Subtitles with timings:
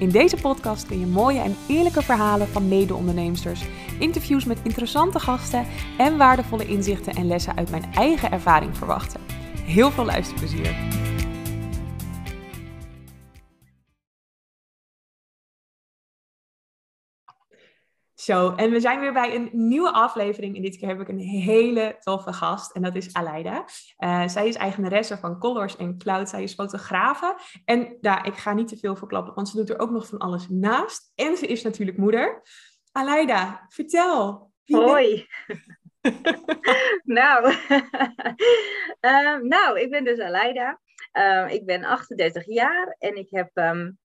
[0.00, 3.62] In deze podcast kun je mooie en eerlijke verhalen van mede-onderneemsters,
[3.98, 5.66] interviews met interessante gasten
[5.98, 9.20] en waardevolle inzichten en lessen uit mijn eigen ervaring verwachten.
[9.64, 11.09] Heel veel luisterplezier!
[18.20, 20.56] Zo, en we zijn weer bij een nieuwe aflevering.
[20.56, 22.72] En dit keer heb ik een hele toffe gast.
[22.72, 23.64] En dat is Aleida.
[23.98, 26.28] Uh, zij is eigenaresse van Colors Cloud.
[26.28, 27.38] Zij is fotografe.
[27.64, 30.18] En ja, ik ga niet te veel verklappen, want ze doet er ook nog van
[30.18, 31.12] alles naast.
[31.14, 32.42] En ze is natuurlijk moeder.
[32.92, 34.52] Aleida, vertel.
[34.64, 35.26] Hoi.
[37.04, 37.52] nou,
[39.00, 40.80] uh, nou, ik ben dus Aleida.
[41.18, 43.98] Uh, ik ben 38 jaar en ik heb um,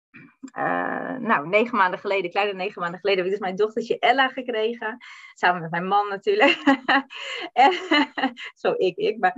[0.59, 4.29] uh, nou, negen maanden geleden, kleine negen maanden geleden, heb ik dus mijn dochtertje Ella
[4.29, 4.97] gekregen.
[5.35, 6.63] Samen met mijn man natuurlijk.
[7.53, 7.73] en,
[8.63, 9.19] zo ik, ik.
[9.19, 9.35] Maar,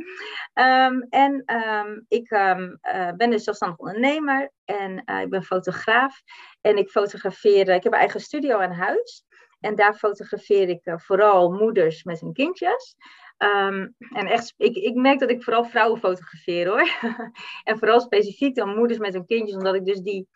[0.88, 6.22] um, en um, ik um, uh, ben dus zelfstandig ondernemer en uh, ik ben fotograaf.
[6.60, 9.24] En ik fotografeer, ik heb een eigen studio aan huis.
[9.60, 12.96] En daar fotografeer ik vooral moeders met hun kindjes.
[13.38, 16.88] En echt, ik, ik merk dat ik vooral vrouwen fotografeer hoor.
[17.64, 20.28] en vooral specifiek dan moeders met hun kindjes, omdat ik dus die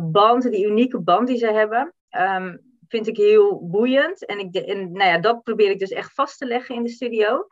[0.00, 4.26] band, die unieke band die ze hebben, um, vind ik heel boeiend.
[4.26, 6.88] En, ik en nou ja, dat probeer ik dus echt vast te leggen in de
[6.88, 7.46] studio.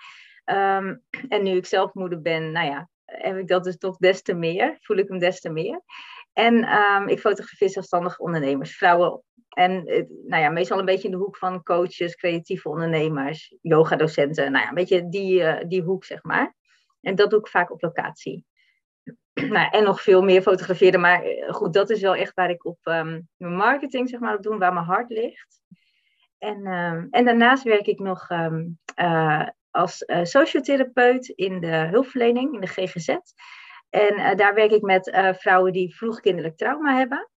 [0.45, 4.23] Um, en nu ik zelf moeder ben, nou ja, heb ik dat dus toch des
[4.23, 5.81] te meer, voel ik hem des te meer.
[6.33, 9.23] En um, ik fotografeer zelfstandige ondernemers, vrouwen.
[9.49, 9.85] En
[10.27, 14.53] nou ja, meestal een beetje in de hoek van coaches, creatieve ondernemers, yogadocenten.
[14.53, 16.55] Nou ja, een beetje die, uh, die hoek, zeg maar.
[17.01, 18.45] En dat doe ik vaak op locatie.
[19.57, 21.01] nou, en nog veel meer fotograferen.
[21.01, 24.37] Maar eh, goed, dat is wel echt waar ik op um, mijn marketing zeg maar,
[24.37, 25.61] op doe, waar mijn hart ligt.
[26.39, 32.55] En, um, en daarnaast werk ik nog um, uh, als uh, sociotherapeut in de hulpverlening,
[32.55, 33.09] in de GGZ.
[33.91, 37.31] En uh, daar werk ik met vrouwen die vroeg kinderlijk trauma hebben.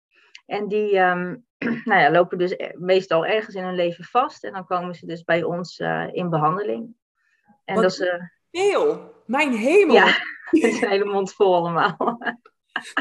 [0.47, 0.93] En die
[1.89, 4.45] nou ja, lopen dus meestal ergens in hun leven vast.
[4.45, 5.79] En dan komen ze dus bij ons
[6.13, 6.95] in behandeling.
[7.65, 8.11] En Wat dat is,
[8.51, 9.15] veel!
[9.27, 9.95] Mijn hemel!
[9.95, 10.07] Ja.
[10.51, 11.97] Het is een hele mond vol allemaal.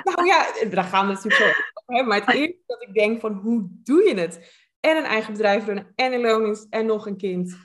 [0.03, 2.07] Nou ja, daar gaan we natuurlijk zo over.
[2.07, 4.65] Maar het eerste dat ik denk van, hoe doe je het?
[4.79, 7.57] En een eigen bedrijf runnen, en een loondienst, en nog een kind.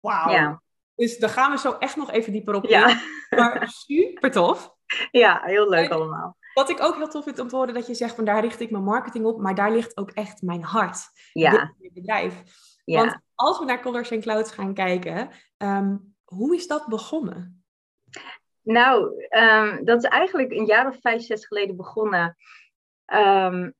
[0.00, 0.32] Wauw.
[0.32, 0.62] Ja.
[0.94, 2.70] Dus daar gaan we zo echt nog even dieper op in.
[2.70, 3.00] Ja.
[3.30, 4.76] Maar super tof.
[5.10, 6.36] Ja, heel leuk allemaal.
[6.54, 8.60] Wat ik ook heel tof vind om te horen, dat je zegt van daar richt
[8.60, 10.98] ik mijn marketing op, maar daar ligt ook echt mijn hart.
[11.32, 11.74] Ja.
[11.78, 12.42] Dit bedrijf.
[12.84, 12.98] Ja.
[12.98, 17.64] Want als we naar Colors and Clouds gaan kijken, um, hoe is dat begonnen?
[18.62, 22.36] Nou, um, dat is eigenlijk een jaar of vijf, zes geleden begonnen.
[23.12, 23.74] Um,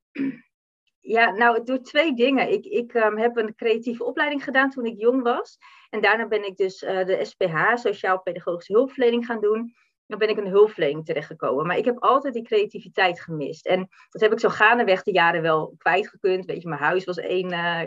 [1.01, 2.53] ja, nou, door twee dingen.
[2.53, 5.59] Ik, ik um, heb een creatieve opleiding gedaan toen ik jong was.
[5.91, 9.75] En daarna ben ik dus uh, de SPH, Sociaal-Pedagogische Hulpverlening, gaan doen.
[10.07, 11.67] Dan ben ik in de hulpverlening terechtgekomen.
[11.67, 13.67] Maar ik heb altijd die creativiteit gemist.
[13.67, 16.45] En dat heb ik zo gaandeweg de jaren wel kwijtgekund.
[16.45, 17.83] Weet je, mijn huis was één uh,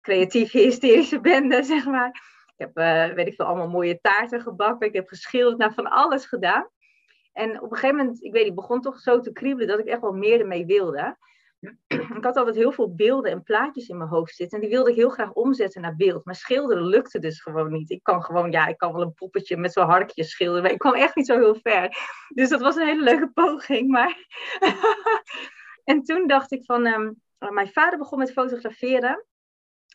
[0.00, 2.37] creatieve, hysterische bende, zeg maar.
[2.58, 4.86] Ik heb, uh, weet ik veel, allemaal mooie taarten gebakken.
[4.86, 6.68] Ik heb geschilderd, nou, van alles gedaan.
[7.32, 9.86] En op een gegeven moment, ik weet niet, begon toch zo te kriebelen dat ik
[9.86, 11.16] echt wel meer ermee wilde.
[12.18, 14.58] ik had altijd heel veel beelden en plaatjes in mijn hoofd zitten.
[14.58, 16.24] En die wilde ik heel graag omzetten naar beeld.
[16.24, 17.90] Maar schilderen lukte dus gewoon niet.
[17.90, 20.62] Ik kan gewoon, ja, ik kan wel een poppetje met zo'n harkje schilderen.
[20.62, 21.96] Maar ik kwam echt niet zo heel ver.
[22.28, 23.90] Dus dat was een hele leuke poging.
[23.90, 24.26] Maar
[25.84, 29.24] en toen dacht ik van, um, mijn vader begon met fotograferen.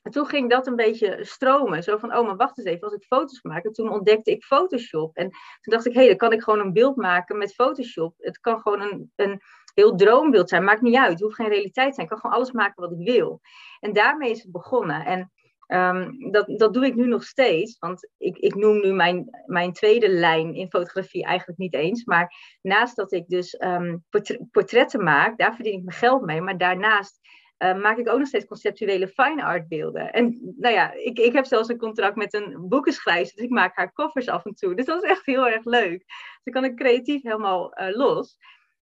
[0.03, 1.84] En toen ging dat een beetje stromen.
[1.84, 3.66] Zo van, oh, maar wacht eens even, als ik foto's maak.
[3.66, 5.16] En toen ontdekte ik Photoshop.
[5.16, 8.14] En toen dacht ik, hé, hey, dan kan ik gewoon een beeld maken met Photoshop.
[8.18, 9.41] Het kan gewoon een, een
[9.74, 10.64] heel droombeeld zijn.
[10.64, 11.11] Maakt niet uit.
[11.11, 12.05] Het hoeft geen realiteit te zijn.
[12.05, 13.41] Ik kan gewoon alles maken wat ik wil.
[13.79, 15.05] En daarmee is het begonnen.
[15.05, 15.32] En
[15.67, 17.79] um, dat, dat doe ik nu nog steeds.
[17.79, 22.06] Want ik, ik noem nu mijn, mijn tweede lijn in fotografie eigenlijk niet eens.
[22.06, 24.03] Maar naast dat ik dus um,
[24.52, 26.41] portretten maak, daar verdien ik mijn geld mee.
[26.41, 27.20] Maar daarnaast
[27.63, 30.13] uh, maak ik ook nog steeds conceptuele fine art beelden.
[30.13, 33.75] En nou ja, ik, ik heb zelfs een contract met een boekenschrijver, dus ik maak
[33.75, 34.75] haar koffers af en toe.
[34.75, 36.05] Dus dat is echt heel erg leuk.
[36.43, 38.37] Dus kan ik creatief helemaal uh, los.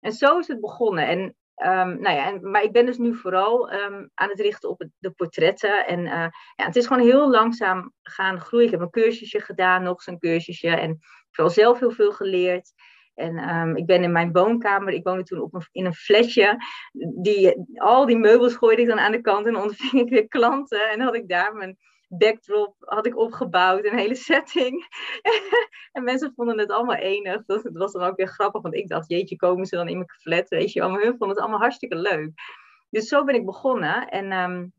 [0.00, 1.06] En zo is het begonnen.
[1.06, 4.68] En, um, nou ja, en, maar ik ben dus nu vooral um, aan het richten
[4.68, 5.86] op de portretten.
[5.86, 8.66] En uh, ja, het is gewoon heel langzaam gaan groeien.
[8.66, 10.68] Ik heb een cursusje gedaan, nog eens een cursusje.
[10.68, 10.98] En
[11.30, 12.72] vooral zelf heel veel geleerd.
[13.16, 16.56] En um, ik ben in mijn woonkamer, ik woonde toen op een, in een flatje.
[17.22, 20.90] Die, al die meubels gooide ik dan aan de kant en ontving ik weer klanten.
[20.90, 21.76] En had ik daar mijn
[22.08, 24.86] backdrop had ik opgebouwd, een hele setting.
[25.92, 27.44] en mensen vonden het allemaal enig.
[27.44, 30.10] Dat, was dan ook weer grappig, want ik dacht, jeetje, komen ze dan in mijn
[30.10, 30.90] flat, weet je wel.
[30.90, 32.30] Maar hun vonden het allemaal hartstikke leuk.
[32.90, 34.08] Dus zo ben ik begonnen.
[34.08, 34.72] En, um,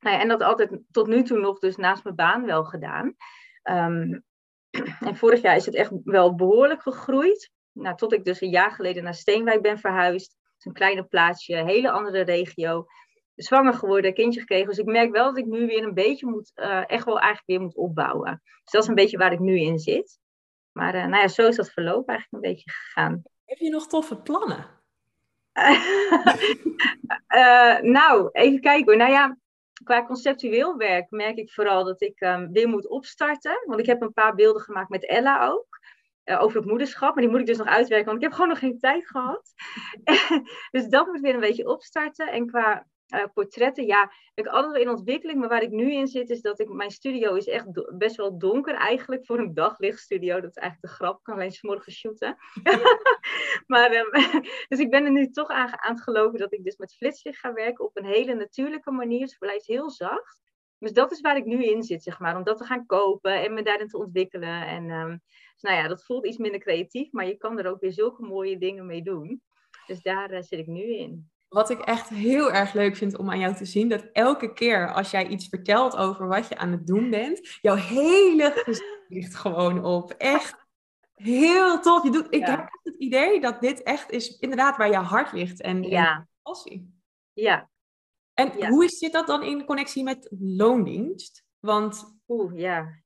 [0.00, 3.14] nou ja, en dat altijd tot nu toe nog dus naast mijn baan wel gedaan.
[3.70, 4.24] Um,
[5.00, 7.50] en vorig jaar is het echt wel behoorlijk gegroeid.
[7.72, 10.36] Nou, tot ik dus een jaar geleden naar Steenwijk ben verhuisd.
[10.58, 12.86] Een kleine plaatsje, een hele andere regio.
[13.34, 14.68] Zwanger geworden, kindje gekregen.
[14.68, 17.46] Dus ik merk wel dat ik nu weer een beetje moet, uh, echt wel eigenlijk
[17.46, 18.42] weer moet opbouwen.
[18.62, 20.18] Dus dat is een beetje waar ik nu in zit.
[20.72, 23.22] Maar uh, nou ja, zo is dat verloop eigenlijk een beetje gegaan.
[23.44, 24.66] Heb je nog toffe plannen?
[27.34, 28.96] uh, nou, even kijken hoor.
[28.96, 29.36] Nou ja,
[29.82, 33.62] qua conceptueel werk merk ik vooral dat ik um, weer moet opstarten.
[33.66, 35.82] Want ik heb een paar beelden gemaakt met Ella ook.
[36.24, 37.14] Uh, over het moederschap.
[37.14, 39.54] Maar die moet ik dus nog uitwerken, want ik heb gewoon nog geen tijd gehad.
[40.70, 42.32] dus dat moet weer een beetje opstarten.
[42.32, 45.38] En qua uh, portretten, ja, ik altijd in ontwikkeling.
[45.38, 48.38] Maar waar ik nu in zit, is dat ik, mijn studio is echt best wel
[48.38, 50.40] donker eigenlijk voor een daglichtstudio.
[50.40, 52.36] Dat is eigenlijk de grap, ik kan alleen morgen shooten.
[53.72, 54.10] maar, um,
[54.68, 57.52] dus ik ben er nu toch aan, het geloven dat ik dus met flitslicht ga
[57.52, 59.20] werken op een hele natuurlijke manier.
[59.20, 60.42] Het blijft heel zacht.
[60.78, 62.36] Dus dat is waar ik nu in zit, zeg maar.
[62.36, 64.66] Om dat te gaan kopen en me daarin te ontwikkelen.
[64.66, 65.22] En um,
[65.52, 68.22] dus nou ja, dat voelt iets minder creatief, maar je kan er ook weer zulke
[68.22, 69.42] mooie dingen mee doen.
[69.86, 71.30] Dus daar uh, zit ik nu in.
[71.54, 74.92] Wat ik echt heel erg leuk vind om aan jou te zien, dat elke keer
[74.92, 79.34] als jij iets vertelt over wat je aan het doen bent, jouw hele gezicht ligt
[79.34, 80.10] gewoon op.
[80.12, 80.56] Echt
[81.14, 82.02] heel tof.
[82.02, 82.50] Je doet, ik ja.
[82.50, 86.26] heb echt het idee dat dit echt is inderdaad waar je hart ligt en, ja.
[86.42, 86.92] passie.
[87.32, 87.68] Ja.
[88.34, 88.68] En Ja.
[88.68, 91.44] hoe zit dat dan in connectie met loondienst?
[91.60, 92.98] Want Oeh, ja.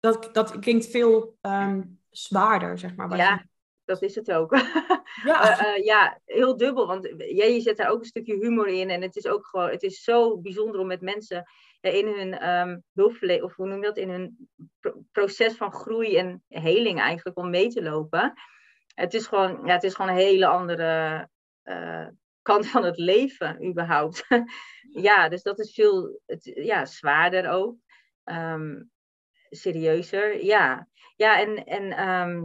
[0.00, 3.16] dat, dat klinkt veel ehm, zwaarder, zeg maar.
[3.16, 3.48] Ja, je-
[3.84, 4.56] dat is het ook.
[5.24, 5.58] ja.
[5.58, 6.86] Eh, eh, ja, heel dubbel.
[6.86, 8.90] Want jij je zet daar ook een stukje humor in.
[8.90, 11.44] En het is ook gewoon, het is zo bijzonder om met mensen
[11.80, 14.48] eh, in hun hulpverlening, of hoe noem je dat, in hun
[14.80, 18.32] pro- proces van groei en heling eigenlijk, om mee te lopen.
[18.94, 21.28] Het is gewoon, ja, het is gewoon een hele andere
[22.42, 24.26] kant van het leven, überhaupt.
[25.08, 27.76] ja, dus dat is veel het, ja, zwaarder ook.
[28.24, 28.82] Ehm,
[29.50, 30.88] serieuzer, ja.
[31.16, 32.42] Ja, en, en ehm,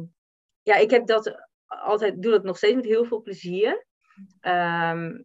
[0.69, 3.85] ja, ik heb dat altijd, doe dat nog steeds met heel veel plezier.
[4.39, 5.21] Ehm,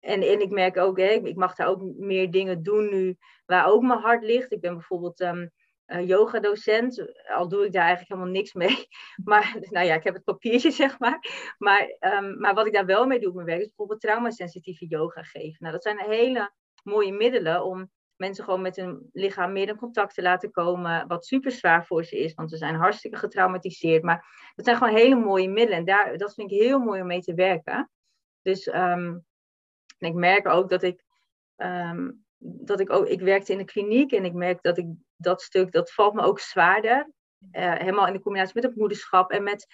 [0.00, 3.16] en, en ik merk ook, hè, ik, mag daar ook meer dingen doen nu
[3.46, 4.52] waar ook mijn hart ligt.
[4.52, 5.46] Ik ben bijvoorbeeld ehm
[5.90, 8.88] eh, yoga-docent, al doe ik daar eigenlijk helemaal niks mee.
[9.30, 11.18] Maar nou ja, ik heb het papiertje, zeg maar.
[11.58, 14.86] Maar, ehm, maar wat ik daar wel mee doe op mijn werk, is bijvoorbeeld traumasensitieve
[14.86, 15.56] yoga geven.
[15.58, 20.14] Nou, dat zijn hele mooie middelen om mensen gewoon met hun lichaam meer in contact
[20.14, 21.06] te laten komen.
[21.06, 24.02] Wat super zwaar voor ze is, want ze zijn hartstikke getraumatiseerd.
[24.02, 25.78] Maar dat zijn gewoon hele mooie middelen.
[25.78, 27.90] En daar, dat vind ik heel mooi om mee te werken.
[28.42, 29.18] Dus ehm,
[29.98, 31.04] en ik merk ook dat ik,
[31.56, 34.86] ehm, dat ik ook, ik werkte in de kliniek en ik merk dat ik
[35.16, 37.12] dat stuk, dat valt me ook zwaarder.
[37.50, 39.66] Eh, helemaal in de combinatie met het moederschap en met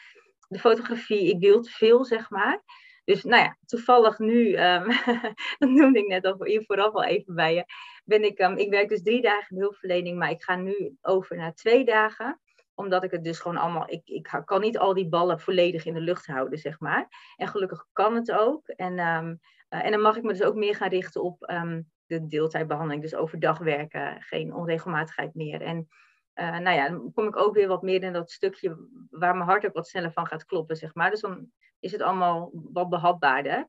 [0.48, 1.28] de fotografie.
[1.28, 2.62] Ik deel te veel, zeg maar.
[3.04, 4.88] Dus nou ja, toevallig nu, ehm,
[5.58, 7.64] dat noemde ik net al hier vooraf al even bij je,
[8.06, 11.36] ben ik, ehm, ik werk dus drie dagen in hulpverlening, maar ik ga nu over
[11.36, 12.40] naar twee dagen
[12.76, 15.94] omdat ik het dus gewoon allemaal, ik, ik kan niet al die ballen volledig in
[15.94, 17.08] de lucht houden, zeg maar.
[17.36, 18.68] En gelukkig kan het ook.
[18.68, 19.34] En, ehm,
[19.68, 23.02] eh, en dan mag ik me dus ook meer gaan richten op ehm, de deeltijdbehandeling.
[23.02, 25.60] Dus overdag werken, geen onregelmatigheid meer.
[25.60, 25.88] En
[26.32, 29.48] eh, nou ja, dan kom ik ook weer wat meer in dat stukje waar mijn
[29.48, 31.10] hart ook wat sneller van gaat kloppen, zeg maar.
[31.10, 33.68] Dus dan is het allemaal wat behapbaarder.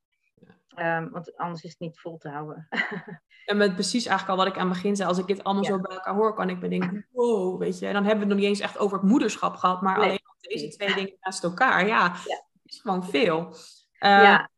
[0.75, 2.67] Ehm, want anders is het niet vol te houden.
[3.45, 5.63] En met precies eigenlijk al wat ik aan het begin zei, als ik dit allemaal
[5.63, 5.69] Ja.
[5.69, 7.87] zo bij elkaar hoor, kan ik bedenken, wow, weet je.
[7.87, 10.05] En dan hebben we het nog niet eens echt over het moederschap gehad, maar Nee.
[10.05, 11.87] alleen al deze twee dingen naast elkaar.
[11.87, 12.13] Ja,
[12.63, 13.53] is gewoon veel.
[13.99, 14.49] Eh, ja,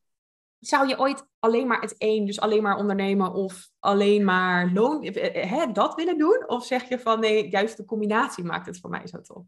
[0.59, 5.03] Zou je ooit alleen maar het één, dus alleen maar ondernemen of alleen maar loon,
[5.03, 6.43] eh, eh, hè, dat willen doen?
[6.47, 9.43] Of zeg je van nee, juist de combinatie maakt het voor mij zo tof?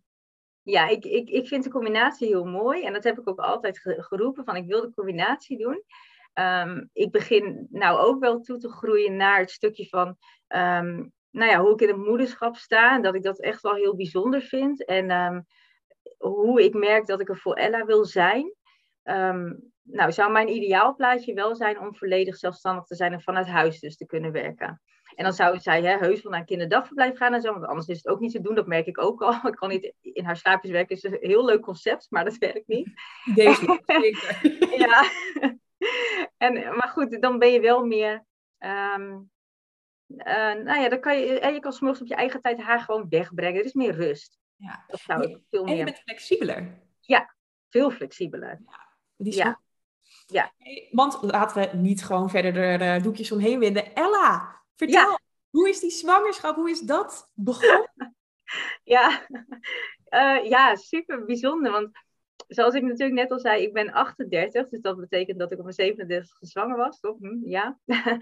[0.61, 2.83] ja ik, ik, ik vind de combinatie heel mooi.
[2.85, 5.83] En dat heb ik ook altijd ge- geroepen, van ik wil de combinatie doen.
[6.33, 10.17] Ehm, ik begin nou ook wel toe te groeien naar het stukje van...
[10.47, 12.95] ehm, nou ja, hoe ik in het moederschap sta.
[12.95, 14.85] En dat ik dat echt wel heel bijzonder vind.
[14.85, 15.41] En ehm,
[16.17, 18.55] hoe ik merk dat ik er voor Ella wil zijn.
[19.83, 23.97] Nou, zou mijn ideaalplaatje wel zijn om volledig zelfstandig te zijn en vanuit huis dus
[23.97, 24.81] te kunnen werken.
[25.15, 27.87] En dan zou zij hè, heus wel naar een kinderdagverblijf gaan en zo, want anders
[27.87, 28.55] is het ook niet te doen.
[28.55, 29.33] Dat merk ik ook al.
[29.47, 30.95] Ik kan niet in haar slaapjes werken.
[30.95, 32.89] Het is een heel leuk concept, maar dat werkt niet.
[33.35, 34.79] Deze, zeker.
[34.79, 35.03] ja.
[36.37, 38.25] en, maar goed, dan ben je wel meer.
[38.57, 38.95] eh,
[40.63, 43.09] nou ja, dan kan je, en je kan soms op je eigen tijd haar gewoon
[43.09, 43.59] wegbrengen.
[43.59, 44.39] Er is meer rust.
[44.55, 44.83] Ja.
[44.87, 46.79] Dat zou ik veel En je meer, bent flexibeler.
[47.69, 48.61] veel flexibeler.
[49.17, 49.43] Die Ja.
[49.43, 49.55] wel-
[50.25, 50.51] Ja.
[50.91, 53.95] Want laten we niet gewoon verder de, de doekjes omheen winden.
[53.95, 55.19] Ella, vertel,
[55.49, 58.15] Hoe is die zwangerschap, hoe is dat begonnen?
[58.83, 59.25] ja.
[60.09, 61.71] Uh, ja, super bijzonder.
[61.71, 61.89] Want
[62.53, 64.69] zoals ik natuurlijk net al zei, ik ben 38.
[64.69, 67.17] Dus dat betekent dat ik op mijn 37 zwanger was, toch?
[67.19, 67.79] Hm, ja.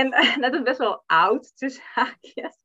[0.00, 2.64] en uh, dat is best wel oud, tussen haakjes.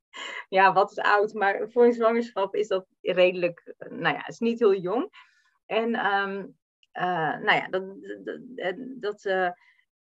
[0.49, 1.33] Ja, wat is oud?
[1.33, 5.09] Maar voor een zwangerschap is dat redelijk, nou ja, is niet heel jong.
[5.65, 6.55] En um,
[6.93, 7.83] uh, nou ja, dat,
[8.55, 9.55] dat, dat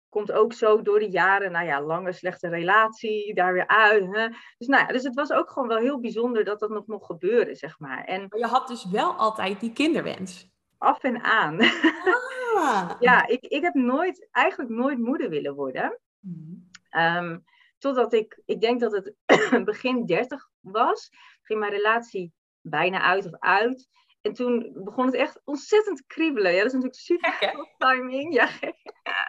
[0.08, 4.06] komt ook zo door de jaren, nou ja, lange slechte relatie, daar weer uit.
[4.16, 4.28] Hè?
[4.58, 7.06] Dus nou ja, dus het was ook gewoon wel heel bijzonder dat dat nog mocht
[7.06, 8.04] gebeuren, zeg maar.
[8.04, 10.53] En, maar je had dus wel altijd die kinderwens?
[10.84, 11.60] Af en aan.
[12.54, 12.90] Ah.
[13.00, 16.00] ja, ik, ik heb nooit, eigenlijk nooit moeder willen worden.
[16.20, 16.70] Mm.
[16.90, 17.44] Um,
[17.78, 19.14] totdat ik, ik denk dat het
[19.70, 21.10] begin 30 was,
[21.42, 23.88] ging mijn relatie bijna uit of uit.
[24.20, 26.52] En toen begon het echt ontzettend te kriebelen.
[26.52, 28.34] Ja, dat is natuurlijk super timing.
[28.34, 28.48] Ja,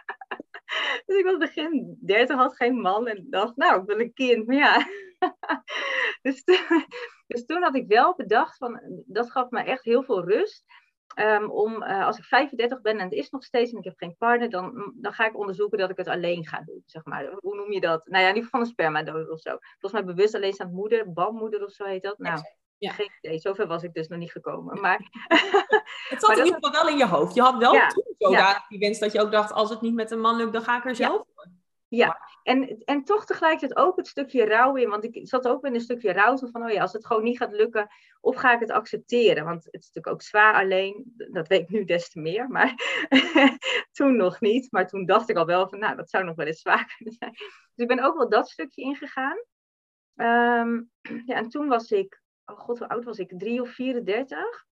[1.06, 4.46] dus ik was begin 30, had geen man en dacht, nou, ik wil een kind.
[4.46, 4.86] Maar ja.
[6.22, 6.86] dus, toen,
[7.26, 10.64] dus toen had ik wel bedacht, van, dat gaf me echt heel veel rust.
[11.14, 13.96] Um, om, uh, als ik 35 ben en het is nog steeds en ik heb
[13.96, 16.82] geen partner, dan, dan ga ik onderzoeken dat ik het alleen ga doen.
[16.86, 17.32] Zeg maar.
[17.38, 18.06] Hoe noem je dat?
[18.06, 19.56] Nou ja, in ieder geval een spermadonor of zo.
[19.78, 22.18] Volgens mij bewust alleenstaand moeder, balmoeder of zo heet dat.
[22.18, 22.40] Nou,
[22.78, 22.92] ja.
[22.92, 24.80] Geen idee, zover was ik dus nog niet gekomen.
[24.80, 24.98] Maar,
[26.10, 27.34] het zat in ieder geval wel in je hoofd.
[27.34, 28.64] Je had wel ja, toen ja.
[28.68, 30.76] die wens dat je ook dacht, als het niet met een man lukt, dan ga
[30.76, 31.48] ik er zelf voor.
[31.88, 34.88] Ja, en, en toch tegelijkertijd ook het stukje rouw in.
[34.88, 37.36] Want ik zat ook in een stukje rouw van, oh ja, als het gewoon niet
[37.36, 37.88] gaat lukken,
[38.20, 39.44] of ga ik het accepteren?
[39.44, 42.74] Want het is natuurlijk ook zwaar alleen, dat weet ik nu des te meer, maar
[43.92, 44.72] toen nog niet.
[44.72, 47.14] Maar toen dacht ik al wel van, nou, dat zou nog wel eens zwaar kunnen
[47.18, 47.32] zijn.
[47.32, 49.38] Dus ik ben ook wel dat stukje ingegaan.
[50.14, 50.90] Um,
[51.30, 53.38] ja, en toen was ik oh god, hoe oud was ik?
[53.38, 54.65] Drie of 34?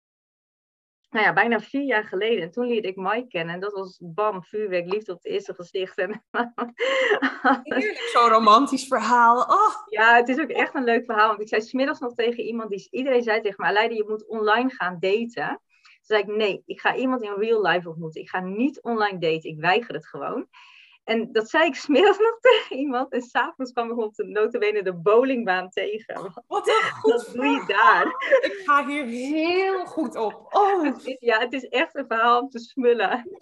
[1.15, 2.43] Nou ja, bijna vier jaar geleden.
[2.43, 3.55] En toen leerde ik Mike kennen.
[3.55, 5.99] En dat was bam, vuurwerk, liefde op het eerste gezicht.
[5.99, 6.11] En
[7.63, 9.41] Heerlijk, zo'n romantisch verhaal.
[9.43, 9.75] Oh.
[9.89, 11.29] Ja, het is ook echt een leuk verhaal.
[11.29, 14.27] Want ik zei smiddags nog tegen iemand, die, iedereen zei tegen me, Aleida, je moet
[14.27, 15.61] online gaan daten.
[15.73, 18.21] Toen zei ik, nee, ik ga iemand in real life ontmoeten.
[18.21, 19.51] Ik ga niet online daten.
[19.51, 20.47] Ik weiger het gewoon.
[21.05, 23.13] En dat zei ik smiddags nog tegen iemand.
[23.13, 26.43] En s'avonds kwam ik op de notabene de bowlingbaan tegen.
[26.47, 28.07] Wat een goed Dat doe je daar.
[28.41, 30.47] Ik ga hier heel goed op.
[30.51, 30.83] Oh.
[30.83, 33.39] Het is, ja, het is echt een verhaal om te smullen.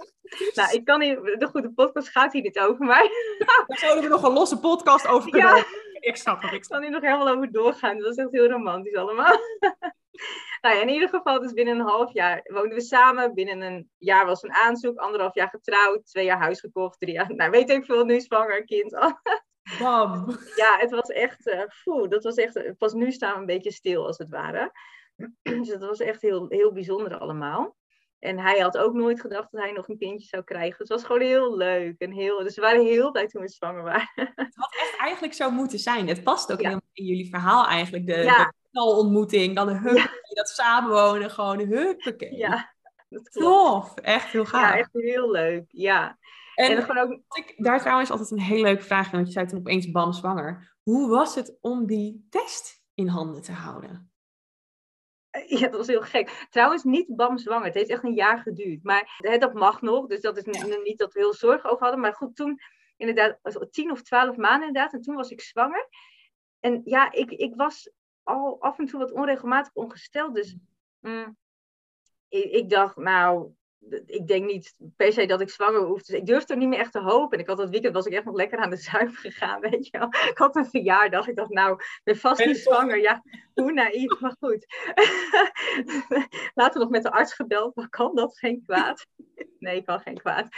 [0.55, 1.39] Nou, ik kan hier...
[1.39, 3.03] De goede podcast gaat hier niet over, maar...
[3.67, 5.65] Daar zouden we nog een losse podcast over kunnen ja.
[6.01, 6.53] Ik snap het.
[6.53, 7.99] Ik kan hier nog helemaal over doorgaan.
[7.99, 9.39] Dat is echt heel romantisch allemaal.
[10.63, 13.35] nou ja, in ieder geval, dus binnen een half jaar woonden we samen.
[13.35, 17.35] Binnen een jaar was een aanzoek, anderhalf jaar getrouwd, twee jaar huis gekocht, drie jaar,
[17.35, 18.93] nou weet ik veel, nu zwanger, kind.
[19.79, 20.39] Bam.
[20.57, 24.07] Ja, het was echt, uh, dat was echt, pas nu staan we een beetje stil
[24.07, 24.73] als het ware.
[25.43, 27.77] dus dat was echt heel, heel bijzonder allemaal.
[28.19, 30.79] En hij had ook nooit gedacht dat hij nog een kindje zou krijgen.
[30.79, 31.99] Dus het was gewoon heel leuk.
[31.99, 34.11] En heel, dus we waren heel blij toen we zwanger waren.
[34.35, 36.09] Het had echt eigenlijk zo moeten zijn.
[36.09, 38.07] Het past ook helemaal in jullie verhaal eigenlijk.
[38.07, 40.11] De, ja ontmoeting, dan hup, ja.
[40.29, 42.37] dat samenwonen, gewoon huppakee.
[42.37, 42.75] Ja,
[43.09, 43.33] dat.
[43.33, 44.73] Tof, echt heel gaaf.
[44.73, 46.19] Ja, echt heel leuk, ja.
[46.55, 47.37] En, en gewoon ook...
[47.37, 50.77] ik, daar trouwens altijd een hele leuke vraag want je zei toen opeens bam zwanger.
[50.83, 54.13] Hoe was het om die test in handen te houden?
[55.47, 56.47] Ja, dat was heel gek.
[56.51, 57.67] Trouwens, niet bam zwanger.
[57.67, 58.83] Het heeft echt een jaar geduurd.
[58.83, 60.45] Maar dat mag nog, dus dat is
[60.85, 62.01] niet dat we heel zorgen over hadden.
[62.01, 62.61] Maar goed, toen
[62.97, 63.39] inderdaad,
[63.71, 64.93] tien of twaalf maanden inderdaad.
[64.93, 65.89] En toen was ik zwanger.
[66.61, 67.91] En ja, ik, ik was
[68.23, 70.35] al af en toe wat onregelmatig ongesteld.
[70.35, 70.57] Dus
[71.01, 71.37] mm,
[72.29, 73.53] ik, ik, dacht, nou,
[74.07, 76.03] ik denk niet per se dat ik zwanger hoef.
[76.03, 77.37] Dus ik durfde er niet meer echt te hopen.
[77.37, 79.87] En ik had dat weekend was ik echt nog lekker aan de zuip gegaan, weet
[79.87, 80.09] je wel.
[80.09, 81.29] Ik had een verjaardag.
[81.29, 82.99] Ik dacht, nou, ik ben vast niet zwanger.
[82.99, 83.23] Ja,
[83.55, 84.67] hoe naïef, maar goed.
[86.55, 87.77] Later nog met de arts gebeld.
[87.77, 89.07] Maar kan dat geen kwaad?
[89.59, 90.49] nee, kan geen kwaad.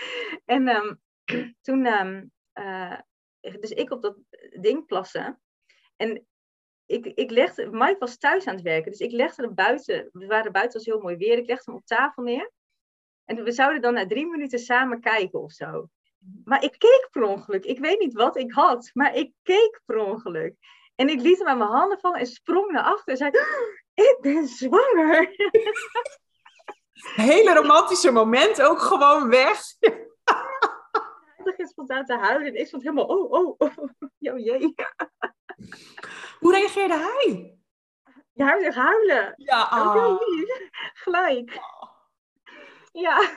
[0.44, 1.00] En um,
[1.66, 2.98] toen, um, uh,
[3.40, 4.16] dus ik op dat
[4.60, 5.40] ding plassen.
[5.96, 6.26] En
[6.86, 10.08] ik, ik legde, Mike was thuis aan het werken, dus ik legde hem buiten.
[10.12, 11.38] We waren buiten, was heel mooi weer.
[11.38, 12.50] Ik legde hem op tafel neer.
[13.24, 15.88] En we zouden dan na drie minuten samen kijken of zo.
[16.44, 17.64] Maar ik keek per ongeluk.
[17.64, 20.54] Ik weet niet wat ik had, maar ik keek per ongeluk.
[20.94, 23.30] En ik liet hem aan mijn handen vallen en sprong naar achter en zei:
[23.94, 25.34] Ik ben zwanger.
[27.14, 29.60] Hele romantische moment ook gewoon weg.
[31.44, 33.78] Begint spontaan te huilen en ik stond helemaal: Oh, oh, oh,
[34.18, 34.74] oh jee.
[36.38, 37.58] Hoe reageerde hij?
[38.32, 39.32] Ja, hij zegt huilen.
[39.36, 39.68] Ja.
[40.94, 41.60] Gelijk.
[42.92, 43.30] Ja,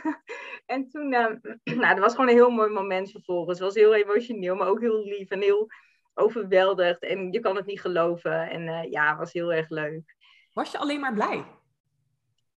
[0.66, 1.28] en toen, uh,
[1.82, 3.60] nou, dat was gewoon een heel mooi moment vervolgens.
[3.60, 5.70] Het was heel emotioneel, maar ook heel lief en heel
[6.14, 7.04] overweldigd.
[7.04, 8.50] En je kan het niet geloven.
[8.50, 10.16] En uh, ja, het was heel erg leuk.
[10.54, 11.46] Was je alleen maar blij?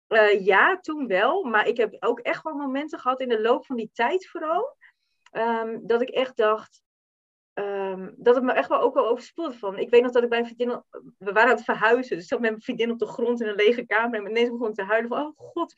[0.09, 1.43] Uh, ja, toen wel.
[1.43, 4.77] Maar ik heb ook echt wel momenten gehad in de loop van die tijd vooral.
[5.31, 6.81] Um, dat ik echt dacht,
[7.59, 9.77] ehm, dat het me echt wel ook wel overspoelde van.
[9.77, 10.83] Ik weet nog dat ik bij een vriendin,
[11.17, 13.47] we waren aan het verhuizen, dus ik zat met mijn vriendin op de grond in
[13.47, 15.73] een lege kamer en ineens begon te huilen van, oh god,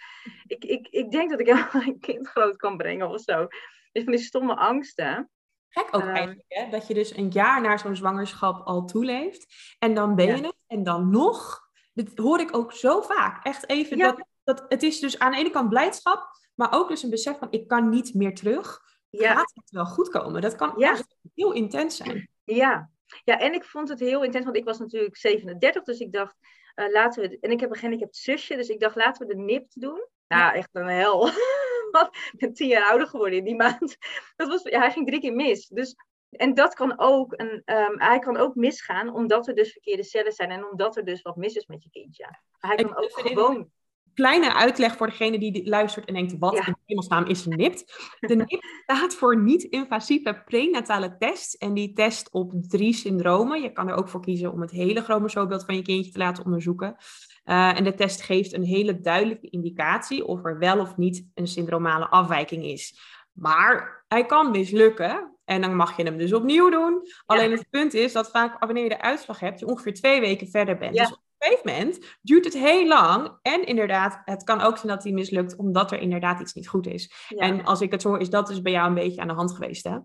[0.47, 3.47] ik, ik, ik denk dat ik helemaal een kind groot kan brengen of zo.
[3.91, 5.29] Dus van die stomme angsten.
[5.69, 6.69] Gek ook ehm, eigenlijk, hè?
[6.69, 9.75] Dat je dus een jaar na zo'n zwangerschap al toeleeft.
[9.79, 10.55] En dan ben je het.
[10.67, 11.61] En dan nog,
[11.93, 13.45] dit hoor ik ook zo vaak.
[13.45, 17.03] Echt even, dat, dat, het is dus aan de ene kant blijdschap, maar ook dus
[17.03, 18.79] een besef van ik kan niet meer terug.
[19.11, 19.35] Ja.
[19.35, 20.41] Gaat het wel goed komen?
[20.41, 20.97] Dat kan ja.
[21.33, 22.29] heel intens zijn.
[22.43, 22.89] Ja.
[23.23, 26.35] ja, en ik vond het heel intens, want ik was natuurlijk 37, dus ik dacht,
[26.75, 29.41] uh, laten we, en ik heb een het zusje, dus ik dacht, laten we de
[29.41, 30.07] NIPT doen.
[30.27, 31.27] Nou, echt een hel.
[32.31, 33.97] Ik ben tien jaar ouder geworden in die maand.
[34.35, 35.67] Dat was, ja, hij ging drie keer mis.
[35.67, 35.95] Dus,
[36.29, 40.31] en dat kan ook, een, um, hij kan ook misgaan omdat er dus verkeerde cellen
[40.31, 42.39] zijn en omdat er dus wat mis is met je kindje.
[42.57, 43.71] Hij kan ook gewoon
[44.13, 46.67] kleine uitleg voor degene die luistert en denkt, wat ja.
[46.67, 47.83] in hemelsnaam is een NIPT?
[48.19, 51.53] De NIPT staat voor niet-invasieve prenatale test.
[51.53, 53.61] En die test op drie syndromen.
[53.61, 56.45] Je kan er ook voor kiezen om het hele chromosoombeeld van je kindje te laten
[56.45, 56.95] onderzoeken.
[57.45, 61.47] Uh, en de test geeft een hele duidelijke indicatie of er wel of niet een
[61.47, 62.99] syndromale afwijking is.
[63.31, 67.01] Maar hij kan mislukken en dan mag je hem dus opnieuw doen.
[67.25, 70.47] Alleen het punt is dat vaak wanneer je de uitslag hebt, je ongeveer twee weken
[70.47, 70.93] verder bent.
[70.95, 73.37] Dus op een gegeven moment duurt het heel lang.
[73.41, 76.87] En inderdaad, het kan ook zijn dat hij mislukt omdat er inderdaad iets niet goed
[76.87, 77.11] is.
[77.29, 79.51] En als ik het hoor, is dat dus bij jou een beetje aan de hand
[79.51, 79.97] geweest, hè?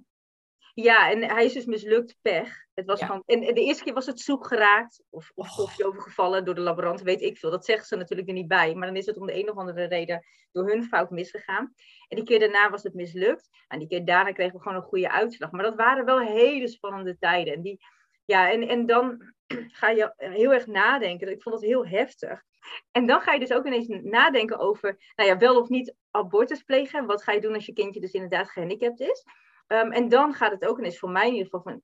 [0.83, 2.65] Ja, en hij is dus mislukt, pech.
[2.75, 6.45] Het was gewoon, en, de eerste keer was het zoek geraakt, of, of koffie overgevallen
[6.45, 7.51] door de laborant, weet ik veel.
[7.51, 9.57] Dat zeggen ze natuurlijk er niet bij, maar dan is het om de een of
[9.57, 11.73] andere reden door hun fout misgegaan.
[12.09, 13.49] En die keer daarna was het mislukt.
[13.69, 15.51] En die keer daarna kregen we gewoon een goede uitslag.
[15.51, 17.55] Maar dat waren wel hele spannende tijden.
[17.55, 17.79] En, die,
[18.25, 19.35] ja, en, en dan
[19.81, 21.31] ga je heel erg nadenken.
[21.31, 22.43] Ik vond dat heel heftig.
[22.91, 26.63] En dan ga je dus ook ineens nadenken over, nou ja, wel of niet abortus
[26.63, 27.07] plegen.
[27.07, 29.25] Wat ga je doen als je kindje dus inderdaad gehandicapt is?
[29.67, 31.83] Ehm, en dan gaat het ook ineens voor mij in ieder geval van,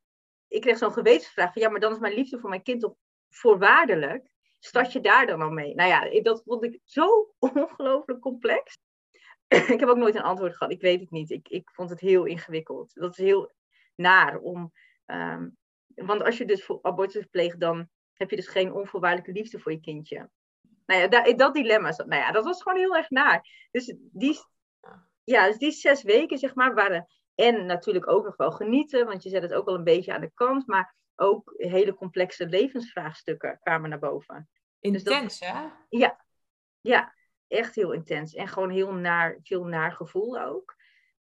[0.48, 2.94] ik kreeg zo'n gewetensvraag van, ja, maar dan is mijn liefde voor mijn kind toch
[3.28, 4.30] voorwaardelijk?
[4.58, 5.74] Start je daar dan al mee?
[5.74, 7.06] Nou ja, dat vond ik zo
[7.38, 8.78] ongelooflijk complex.
[9.74, 10.72] ik heb ook nooit een antwoord gehad.
[10.72, 11.30] Ik weet het niet.
[11.30, 12.94] Ik, ik vond het heel ingewikkeld.
[12.94, 13.52] Dat is heel
[13.94, 14.72] naar om.
[15.06, 15.48] Ehm,
[15.94, 19.72] want als je dus voor abortus pleegt, dan heb je dus geen onvoorwaardelijke liefde voor
[19.72, 20.30] je kindje.
[20.86, 21.90] Nou ja, dat, dat dilemma.
[21.90, 23.68] Nou ja, dat was gewoon heel erg naar.
[23.70, 24.38] Dus die,
[25.24, 29.22] ja, dus die zes weken, zeg maar, waren en natuurlijk ook nog wel genieten, want
[29.22, 33.58] je zet het ook wel een beetje aan de kant, maar ook hele complexe levensvraagstukken
[33.62, 34.48] kwamen naar boven.
[34.80, 35.66] Intens, dus hè?
[35.88, 36.24] Ja,
[36.80, 37.14] ja,
[37.48, 38.34] echt heel intens.
[38.34, 40.76] En gewoon heel naar, veel naar gevoel ook.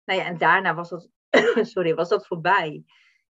[0.05, 1.09] Nou ja, en daarna was dat,
[1.73, 2.83] sorry, was dat voorbij.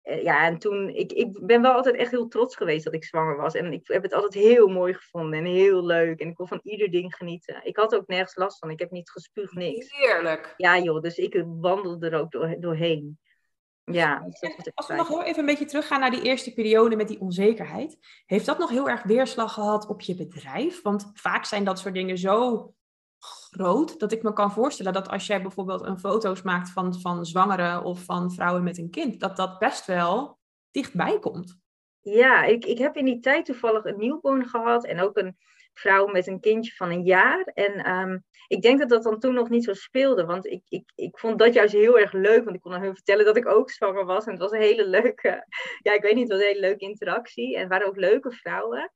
[0.07, 3.05] Eh, ja, en toen, ik, ik ben wel altijd echt heel trots geweest dat ik
[3.05, 3.55] zwanger was.
[3.55, 6.21] En ik heb het altijd heel mooi gevonden en heel leuk.
[6.21, 7.61] En ik kon van ieder ding genieten.
[7.65, 8.71] Ik had ook nergens last van.
[8.71, 9.97] Ik heb niet gespuugd, niks.
[9.97, 10.55] Heerlijk.
[10.57, 13.19] Ja joh, dus ik wandelde er ook door, doorheen.
[13.85, 14.29] Ja,
[14.75, 17.99] Als we nog heel even een beetje teruggaan naar die eerste periode met die onzekerheid.
[18.27, 20.83] Heeft dat nog heel erg weerslag gehad op je bedrijf?
[20.83, 22.75] Want vaak zijn dat soort dingen zo
[23.99, 27.85] dat ik me kan voorstellen dat als jij bijvoorbeeld een foto's maakt van, van zwangeren
[27.85, 30.39] of van vrouwen met een kind, dat dat best wel
[30.71, 31.59] dichtbij komt.
[32.01, 35.37] Ja, ik, ik heb in die tijd toevallig een nieuwborn gehad en ook een
[35.79, 37.45] vrouw met een kindje van een jaar.
[37.45, 40.93] En ehm, ik denk dat dat dan toen nog niet zo speelde, want ik, ik,
[40.95, 43.49] ik vond dat juist heel erg leuk, want ik kon aan hun vertellen dat ik
[43.49, 44.25] ook zwanger was.
[44.25, 45.47] En het was een hele leuke,
[45.83, 47.55] ja, ik weet niet, het een hele leuke interactie.
[47.55, 48.93] En het waren ook leuke vrouwen.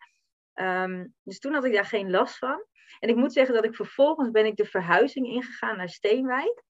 [0.55, 2.65] Ehm, dus toen had ik daar geen last van.
[2.99, 6.63] En ik moet zeggen dat ik vervolgens ben ik de verhuizing ingegaan naar Steenwijk.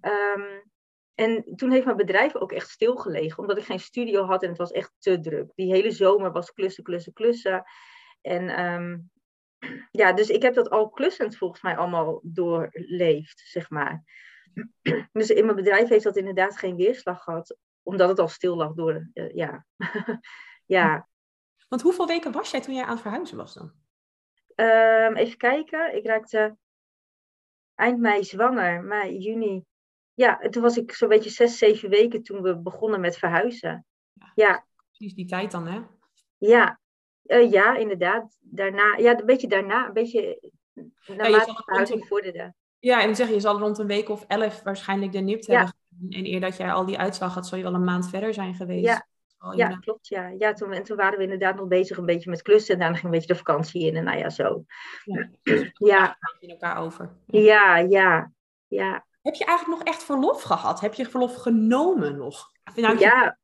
[0.00, 0.70] Um,
[1.14, 4.58] en toen heeft mijn bedrijf ook echt stilgelegen, omdat ik geen studio had en het
[4.58, 5.52] was echt te druk.
[5.54, 7.64] Die hele zomer was klussen, klussen, klussen.
[8.20, 9.10] En um,
[9.90, 14.04] ja, dus ik heb dat al klussend volgens mij allemaal doorleefd, zeg maar.
[15.12, 18.74] Dus in mijn bedrijf heeft dat inderdaad geen weerslag gehad, omdat het al stil lag
[18.74, 19.66] door, uh, ja.
[20.66, 21.08] ja.
[21.68, 23.72] Want hoeveel weken was jij toen jij aan het verhuizen was dan?
[24.60, 25.96] Um, even kijken.
[25.96, 26.56] Ik raakte
[27.74, 29.64] eind mei zwanger, mei, juni.
[30.14, 33.86] Ja, toen was ik zo'n beetje zes, zeven weken toen we begonnen met verhuizen.
[34.34, 34.66] Ja.
[34.86, 35.80] Precies die tijd dan, hè?
[36.38, 36.80] Ja,
[37.24, 38.36] uh, ja inderdaad.
[38.40, 40.50] Daarna, ja, een beetje daarna, een beetje
[41.06, 42.54] naarmate ja, de verhuizing vorderde.
[42.78, 45.56] Ja, en zeg je, je zal rond een week of elf waarschijnlijk de NIPT ja.
[45.56, 45.74] hebben.
[46.08, 48.54] En eer dat jij al die uitslag had, zal je wel een maand verder zijn
[48.54, 48.84] geweest.
[48.84, 49.06] Ja,
[49.54, 50.08] ja, klopt.
[50.08, 50.28] Ja.
[50.38, 52.74] Ja, toen, en toen waren we inderdaad nog bezig een beetje met klussen.
[52.74, 53.96] En daarna ging een beetje de vakantie in.
[53.96, 54.64] En nou ja, zo.
[55.04, 55.30] Ja.
[55.42, 56.18] Dus ja.
[56.38, 57.16] in elkaar over.
[57.26, 58.32] Ja, ja,
[58.66, 59.06] ja.
[59.22, 60.80] Heb je eigenlijk nog echt verlof gehad?
[60.80, 62.50] Heb je verlof genomen nog?
[62.74, 63.38] Nou, ja.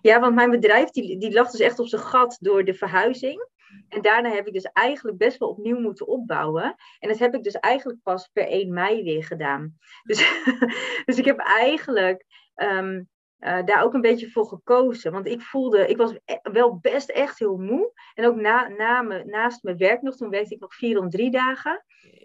[0.00, 3.48] ja, want mijn bedrijf die, die lag dus echt op zijn gat door de verhuizing.
[3.88, 6.74] En daarna heb ik dus eigenlijk best wel opnieuw moeten opbouwen.
[6.98, 9.78] En dat heb ik dus eigenlijk pas per 1 mei weer gedaan.
[10.02, 10.42] Dus,
[11.06, 12.24] dus ik heb eigenlijk...
[12.54, 13.02] Ehm,
[13.44, 15.12] uh, daar ook een beetje voor gekozen.
[15.12, 17.92] Want ik voelde, ik was e-, wel best echt heel moe.
[18.14, 21.10] En ook na, na me, naast mijn werk nog, toen werkte ik nog vier om
[21.10, 21.84] drie dagen.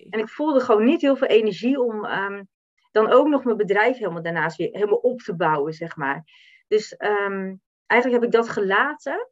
[0.10, 2.47] En ik voelde gewoon niet heel veel energie om um,
[2.91, 6.23] dan ook nog mijn bedrijf helemaal daarnaast weer helemaal op te bouwen, zeg maar.
[6.67, 9.29] Dus um, eigenlijk heb ik dat gelaten.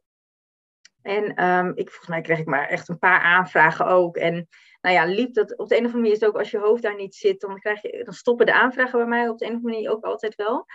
[1.02, 4.16] En um, ik, volgens mij kreeg ik maar echt een paar aanvragen ook.
[4.16, 4.48] En
[4.80, 6.58] nou ja, liep dat op de een of andere manier is het ook als je
[6.58, 9.44] hoofd daar niet zit, dan, krijg je, dan stoppen de aanvragen bij mij op de
[9.44, 10.66] een of andere manier ook altijd wel.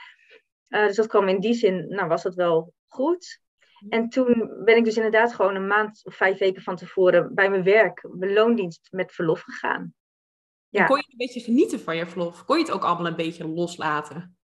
[0.74, 3.42] Uh, dus dat kwam in die zin, nou was dat wel goed.
[3.90, 7.50] En toen ben ik dus inderdaad gewoon een maand of vijf weken van tevoren bij
[7.50, 9.94] mijn werk, mijn loondienst, met verlof gegaan.
[10.70, 10.86] Ja.
[10.86, 12.46] Kon je een beetje genieten van je verlof?
[12.46, 14.38] Kon je het ook allemaal een beetje loslaten?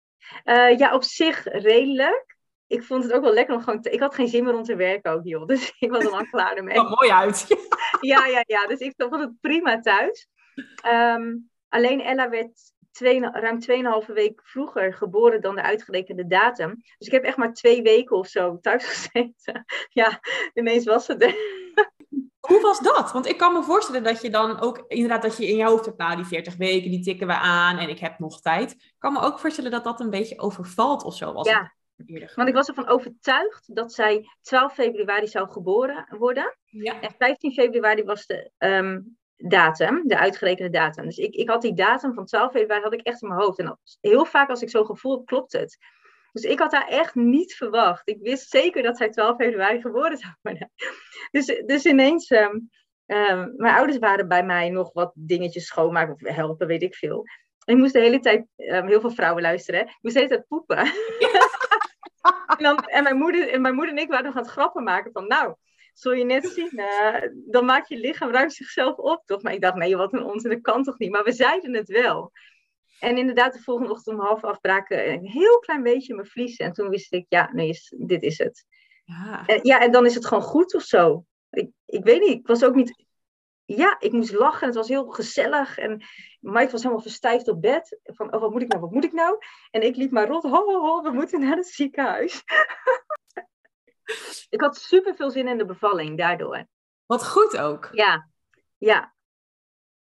[0.44, 2.36] Uh, ja, op zich redelijk
[2.66, 4.62] ik vond het ook wel lekker om gewoon te, Ik had geen zin meer om
[4.62, 5.46] te werken ook, joh.
[5.56, 6.80] Dus ik was er lang klaar ermee.
[6.80, 7.46] Oh, mooi uit.
[8.00, 8.66] ja, ja, ja.
[8.66, 10.28] Dus ik vond het prima thuis.
[10.86, 13.61] Um, alleen Ella werd twee, ruim
[14.06, 16.82] 2,5 week vroeger geboren dan de uitgerekende datum.
[16.98, 19.64] Dus ik heb echt maar twee weken of zo thuis gezeten.
[19.88, 20.20] ja,
[20.54, 21.35] ineens was het er.
[22.40, 23.12] Hoe was dat?
[23.12, 25.85] Want ik kan me voorstellen dat je dan ook inderdaad dat je in je hoofd
[25.85, 28.72] hebt, nou die 40 weken, die tikken we aan en ik heb nog tijd.
[28.72, 31.48] Ik kan me ook voorstellen dat dat een beetje overvalt of zo was.
[31.48, 31.74] Ja,
[32.35, 36.56] want ik was ervan overtuigd dat zij 12 februari zou geboren worden.
[36.64, 37.00] Ja.
[37.00, 41.05] En 15 februari was de um, datum, de uitgerekende datum.
[41.05, 43.59] Dus ik, ik had die datum van 12 februari had ik echt in mijn hoofd.
[43.59, 45.79] En heel vaak als ik zo gevoel klopt het.
[46.33, 48.09] Dus ik had haar echt niet verwacht.
[48.09, 50.70] Ik wist zeker dat zij 12 februari geboren zou worden.
[51.31, 52.70] Dus, dus ineens, um,
[53.07, 57.25] um, mijn ouders waren bij mij nog wat dingetjes schoonmaken of helpen, weet ik veel.
[57.64, 60.35] En ik moest de hele tijd, um, heel veel vrouwen luisteren, ik moest de hele
[60.35, 60.79] tijd poepen.
[62.57, 64.85] en, dan, en, mijn moeder, en mijn moeder en ik waren nog aan het grappen
[64.85, 65.55] maken van, nou,
[65.98, 69.42] zul je net zien, uh, dan maakt je lichaam ruimt zichzelf op, toch?
[69.42, 71.11] Maar ik dacht, nee, wat een onzin, dat kan toch niet?
[71.11, 72.32] Maar we zeiden het wel.
[73.00, 76.56] En inderdaad, de volgende ochtend om half af braken een heel klein beetje mijn vlies.
[76.56, 78.64] En toen wist ik, ja, nee, dit is het.
[79.04, 79.46] Ja.
[79.46, 81.24] En, ja, en dan is het gewoon goed of zo.
[81.50, 83.06] Ik, ik weet niet, ik was ook niet
[83.66, 84.66] ja, ik moest lachen.
[84.66, 85.78] Het was heel gezellig.
[85.78, 86.02] En
[86.40, 87.98] Mike was helemaal verstijfd op bed.
[88.02, 89.38] Van, oh, wat moet ik nou, wat moet ik nou?
[89.70, 90.42] En ik liep maar rond.
[90.42, 92.42] Ho, ho, ho, we moeten naar het ziekenhuis.
[94.55, 96.66] ik had super veel zin in de bevalling daardoor.
[97.07, 97.88] Wat goed ook.
[97.92, 98.29] Ja,
[98.79, 99.14] ja.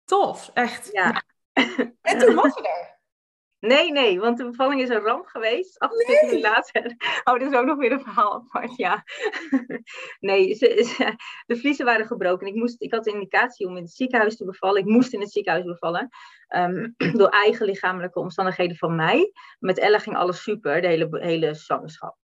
[0.03, 0.91] Tof, echt.
[0.91, 1.23] Ja.
[2.01, 2.95] En toen was je er.
[3.59, 5.79] Nee, nee, want de bevalling is een ramp geweest.
[5.79, 6.95] 28 uur later.
[7.23, 9.03] Oh, dat is ook nog weer een verhaal apart, ja.
[10.19, 12.47] nee, ze, de vliezen waren gebroken.
[12.47, 14.81] Ik, moest, ik had de indicatie om in het ziekenhuis te bevallen.
[14.81, 16.09] Ik moest in het ziekenhuis bevallen.
[16.55, 19.31] Um, door eigen lichamelijke omstandigheden van mij.
[19.59, 22.17] Met Ella ging alles super, de hele, hele zwangerschap.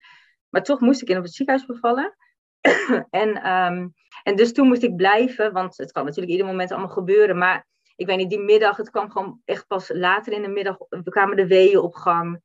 [0.50, 2.16] Maar toch moest ik in op het ziekenhuis bevallen.
[3.10, 6.90] en, um, en dus toen moest ik blijven, want het kan natuurlijk ieder moment allemaal
[6.90, 7.38] gebeuren.
[7.38, 10.78] Maar ik weet niet, die middag, het kwam gewoon echt pas later in de middag,
[10.90, 12.42] we kwamen de weeën op gang.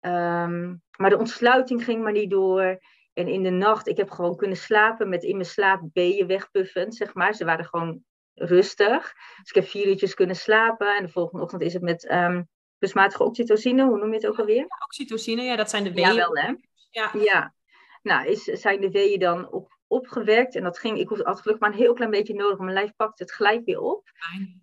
[0.00, 2.78] Ehm, maar de ontsluiting ging maar niet door.
[3.12, 6.94] En in de nacht, ik heb gewoon kunnen slapen met in mijn slaap weeën wegpuffend,
[6.94, 7.34] zeg maar.
[7.34, 9.12] Ze waren gewoon rustig.
[9.38, 10.96] Dus ik heb vier uurtjes kunnen slapen.
[10.96, 14.38] En de volgende ochtend is het met um, plasmatige oxytocine, hoe noem je het ook
[14.38, 14.56] alweer?
[14.56, 16.08] Ja, oxytocine, ja, dat zijn de weeën.
[16.08, 16.54] Ja, wel hè?
[16.90, 17.10] Ja.
[17.18, 17.54] ja.
[18.02, 20.54] Nou, is, zijn de weeën dan op opgewerkt.
[20.54, 22.58] En dat ging, ik had gelukkig maar een heel klein beetje nodig.
[22.58, 24.08] Mijn lijf pakte het gelijk weer op.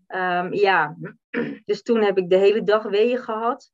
[0.08, 0.98] Um, ja,
[1.66, 3.72] dus toen heb ik de hele dag weeën gehad.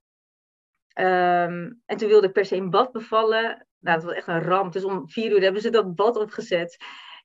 [0.99, 3.67] Um, en toen wilde ik per se in bad bevallen.
[3.79, 4.73] Nou, dat was echt een ramp.
[4.73, 6.77] Dus om vier uur hebben ze dat bad opgezet.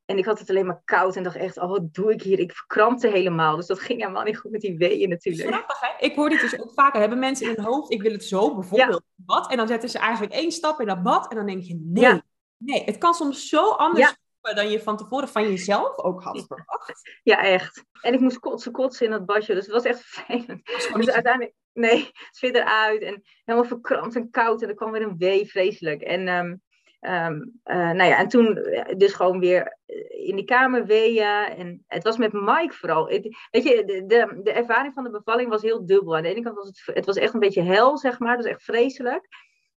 [0.04, 2.38] En ik had het alleen maar koud en dacht echt, oh, wat doe ik hier?
[2.38, 3.56] Ik verkrampte helemaal.
[3.56, 5.48] Dus dat ging helemaal niet goed met die weeën natuurlijk.
[5.48, 6.06] Grappig, hè?
[6.06, 7.00] Ik hoor dit dus ook vaker.
[7.00, 9.02] Hebben mensen in hun hoofd, ik wil het zo, bijvoorbeeld.
[9.18, 9.50] Bad.
[9.50, 11.30] En dan zetten ze eigenlijk één stap in dat bad.
[11.30, 12.22] En dan denk je, nee, ja.
[12.56, 14.54] Nee, het kan soms zo anders ja.
[14.54, 17.18] dan je van tevoren van jezelf ook had verwacht.
[17.22, 17.84] Ja, echt.
[18.00, 19.54] En ik moest kotsen, kotsen in dat badje.
[19.54, 20.62] Dus het was echt fijn.
[20.92, 23.02] Dus uiteindelijk, nee, het fit eruit.
[23.02, 24.62] En helemaal verkrampt en koud.
[24.62, 26.02] En er kwam weer een wee, vreselijk.
[26.02, 26.62] En, um,
[27.00, 28.54] um, uh, nou ja, en toen
[28.96, 29.76] dus gewoon weer
[30.08, 31.44] in die kamer weeën.
[31.56, 33.06] En het was met Mike vooral.
[33.06, 36.16] weet je, de, de, de, ervaring van de bevalling was heel dubbel.
[36.16, 38.36] Aan de ene kant was het, het was echt een beetje hel, zeg maar.
[38.36, 39.28] Het was echt vreselijk.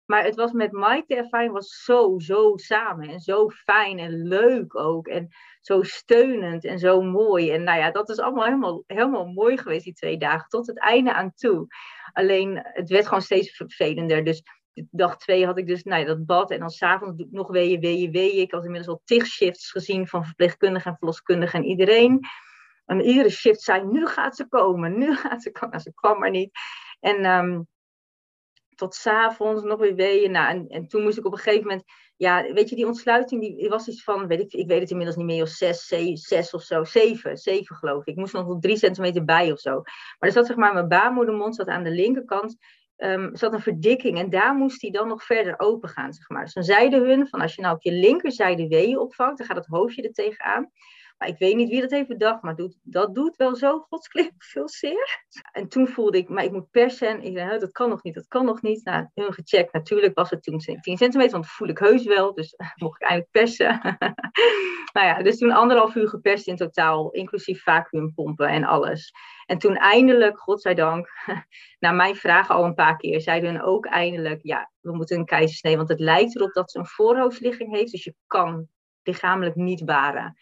[0.05, 3.10] Maar het was met Mike, de ervaring was zo, zo samen.
[3.10, 5.08] En zo fijn en leuk ook.
[5.08, 5.27] En
[5.62, 7.51] zo steunend en zo mooi.
[7.51, 10.49] En nou ja, dat is allemaal helemaal, helemaal mooi geweest, die twee dagen.
[10.49, 11.67] Tot het einde aan toe.
[12.13, 14.23] Alleen, het werd gewoon steeds vervelender.
[14.23, 16.51] Dus dag twee had ik dus nou ja, dat bad.
[16.51, 18.41] En dan s'avonds nog weeën, weeën, weeën.
[18.41, 22.19] Ik had inmiddels al tig shifts gezien van verpleegkundigen en verloskundigen en iedereen.
[22.86, 25.69] En iedere shift zei, nu gaat ze komen, nu gaat ze komen.
[25.69, 26.51] Nou, ze kwam maar niet.
[26.99, 27.25] En...
[27.25, 27.67] Um,
[28.79, 30.32] tot s'avonds nog weer weeën.
[30.32, 31.84] Nou, en, en toen moest ik op een gegeven moment,
[32.15, 35.17] ja, weet je, die ontsluiting die was iets van, weet ik, ik weet het inmiddels
[35.17, 38.08] niet meer, of zes, zes, of zo, zeven, zeven geloof ik.
[38.08, 39.73] Ik moest nog drie centimeter bij of zo.
[39.73, 42.58] Maar er zat zeg maar, mijn baarmoedermond zat aan de linkerkant
[42.99, 46.43] um, zat een verdikking en daar moest hij dan nog verder open gaan, zeg maar.
[46.43, 49.65] Dus zeiden hun van als je nou op je linkerzijde weeën opvangt, dan gaat het
[49.65, 50.71] hoofdje er tegenaan.
[51.27, 54.69] Ik weet niet wie dat heeft bedacht, maar doet, dat doet wel zo godsklip veel
[54.69, 55.25] zeer.
[55.51, 57.23] En toen voelde ik, maar ik moet persen.
[57.23, 58.86] Ik dat kan nog niet, dat kan nog niet.
[58.86, 59.73] Nou, hun gecheckt.
[59.73, 62.34] Natuurlijk was het toen 10 centimeter, want dat voel ik heus wel.
[62.34, 63.79] Dus mocht ik eindelijk persen.
[64.93, 69.12] nou ja, dus toen anderhalf uur geperst in totaal, inclusief vacuümpompen en alles.
[69.45, 71.10] En toen eindelijk, godzijdank,
[71.79, 75.77] na mijn vraag al een paar keer, zeiden ook eindelijk, ja, we moeten een keizersnee,
[75.77, 78.67] want het lijkt erop dat ze een voorhoofdsligging heeft, dus je kan
[79.03, 80.38] lichamelijk niet baren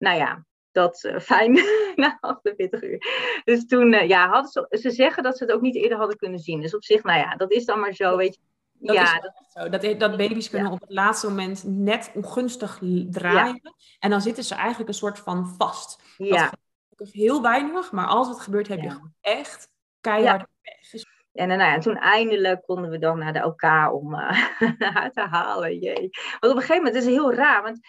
[0.00, 1.52] nou ja, dat uh, fijn
[1.96, 2.98] na 48 uur.
[3.44, 6.16] Dus toen, uh, ja, hadden ze, ze zeggen dat ze het ook niet eerder hadden
[6.16, 6.60] kunnen zien.
[6.60, 8.40] Dus op zich, nou ja, dat is dan maar zo, weet je.
[8.72, 9.68] Dat ja, is dat, zo.
[9.68, 13.60] Dat, dat baby's kunnen op het laatste moment net ongunstig draaien.
[13.62, 13.72] Ja.
[13.98, 16.02] En dan zitten ze eigenlijk een soort van vast.
[16.16, 16.52] Ja.
[16.88, 19.68] Dat is heel weinig, maar als het gebeurt, heb je gewoon echt
[20.00, 21.02] keihard pech.
[21.32, 24.30] En, nou ja, en toen eindelijk konden we dan naar de OK om uh,
[24.94, 25.78] haar te halen.
[25.78, 26.10] Jee.
[26.40, 27.62] Want op een gegeven moment is het heel raar.
[27.62, 27.80] Want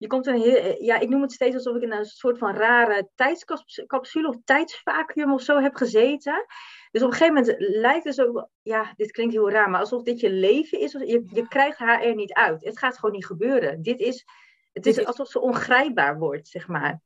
[0.00, 2.38] je komt een heel, eh, ja, ik noem het steeds alsof ik in een soort
[2.38, 6.46] van rare tijdscapsule of tijdsvacuum of zo heb gezeten.
[6.90, 10.02] Dus op een gegeven moment lijkt het zo, ja, dit klinkt heel raar, maar alsof
[10.02, 10.92] dit je leven is.
[10.92, 12.64] Je, je krijgt haar er niet uit.
[12.64, 13.82] Het gaat gewoon niet gebeuren.
[13.82, 14.24] Dit is,
[14.72, 17.00] het is alsof ze ongrijpbaar wordt, zeg maar.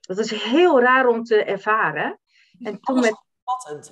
[0.00, 2.20] Dat is heel raar om te ervaren.
[2.58, 3.26] En toen met...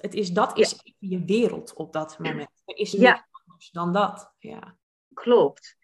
[0.01, 2.63] Het is, dat is je wereld op dat moment.
[2.65, 4.33] Er is niks anders dan dat.
[4.39, 4.77] Ja.
[5.15, 5.77] Klopt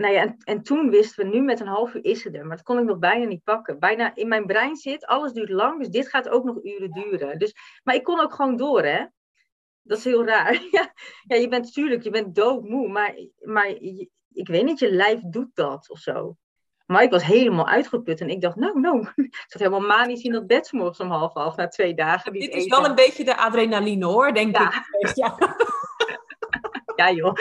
[0.00, 2.46] nou ja, en, en, toen wisten we, nu met een half uur is het er.
[2.46, 3.78] Maar dat kon ik nog bijna niet pakken.
[3.78, 7.38] Bijna in mijn brein zit, alles duurt lang, dus dit gaat ook nog uren duren.
[7.38, 9.06] Dus, maar ik kon ook gewoon door, hè.
[9.82, 10.52] Dat is heel raar.
[10.70, 10.92] ja,
[11.26, 13.68] ja, je bent natuurlijk, je bent doodmoe, maar, maar
[14.32, 16.36] ik weet niet, je lijf doet dat of zo.
[16.86, 20.32] Maar ik was helemaal uitgeput en ik dacht, nou, nou, ik zat helemaal manisch in
[20.32, 22.32] dat bed morgens om half half na twee dagen.
[22.32, 25.14] Dit is wel een beetje de adrenaline hoor, denk ik.
[25.14, 25.36] Ja.
[26.96, 27.34] ja, joh.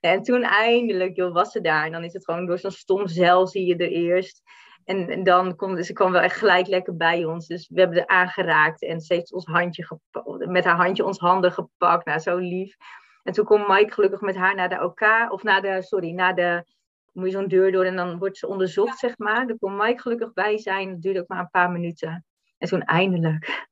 [0.00, 1.84] En toen eindelijk, joh, was ze daar.
[1.84, 4.42] En dan is het gewoon door zo'n stom zeil zie je er eerst.
[4.84, 7.46] En, en dan komt ze kwam wel echt gelijk lekker bij ons.
[7.46, 9.98] Dus we hebben er aangeraakt en ze heeft ons handje
[10.38, 12.04] met haar handje ons handen gepakt.
[12.04, 12.76] Nou, zo lief.
[13.22, 16.34] En toen komt Mike gelukkig met haar naar de OK, of naar de, sorry, naar
[16.34, 16.64] de,
[17.12, 19.46] moet je zo'n deur door en dan wordt ze onderzocht, zeg maar.
[19.46, 20.90] Daar kon Mike gelukkig bij zijn.
[20.90, 22.24] Dat duurde ook maar een paar minuten.
[22.58, 23.68] En toen eindelijk.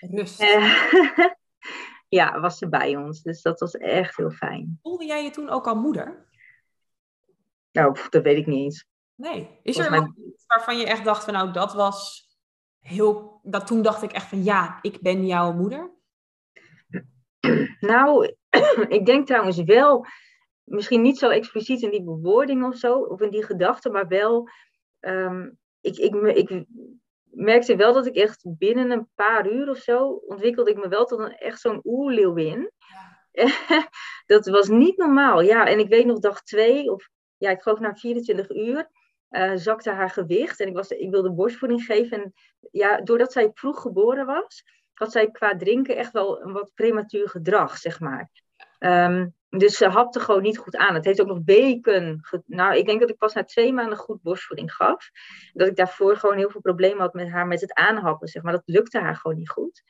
[0.00, 0.42] Rust.
[2.08, 3.22] ja, was ze bij ons.
[3.22, 4.78] Dus dat was echt heel fijn.
[4.82, 6.26] Voelde jij je toen ook al moeder?
[7.72, 8.86] Nou, dat weet ik niet eens.
[9.14, 9.58] Nee.
[9.62, 10.12] Is er mij...
[10.16, 12.28] iets waarvan je echt dacht van nou, dat was
[12.78, 13.40] heel...
[13.42, 15.96] Dat toen dacht ik echt van ja, ik ben jouw moeder?
[17.80, 18.34] Nou,
[18.88, 20.06] ik denk trouwens wel,
[20.64, 24.48] misschien niet zo expliciet in die bewoording of zo, of in die gedachten, maar wel,
[25.00, 26.66] um, ik, ik, ik,
[27.38, 31.04] merkte wel dat ik echt binnen een paar uur of zo ontwikkelde ik me wel
[31.04, 32.70] tot een echt zo'n oerleeuwin.
[33.30, 33.88] Ja.
[34.26, 35.40] dat was niet normaal.
[35.40, 38.90] Ja, en ik weet nog dag twee, of ja, ik geloof na 24 uur,
[39.30, 40.60] uh, zakte haar gewicht.
[40.60, 42.22] En ik, was, ik wilde borstvoeding geven.
[42.22, 42.32] En
[42.70, 47.28] ja, doordat zij vroeg geboren was, had zij qua drinken echt wel een wat prematuur
[47.28, 48.30] gedrag, zeg maar.
[48.78, 50.94] Um, dus ze hapte gewoon niet goed aan.
[50.94, 52.20] Het heeft ook nog weken.
[52.46, 55.10] Nou, ik denk dat ik pas na twee maanden goed borstvoeding gaf.
[55.52, 58.52] Dat ik daarvoor gewoon heel veel problemen had met haar met het aanhappen, zeg maar.
[58.52, 59.82] Dat lukte haar gewoon niet goed.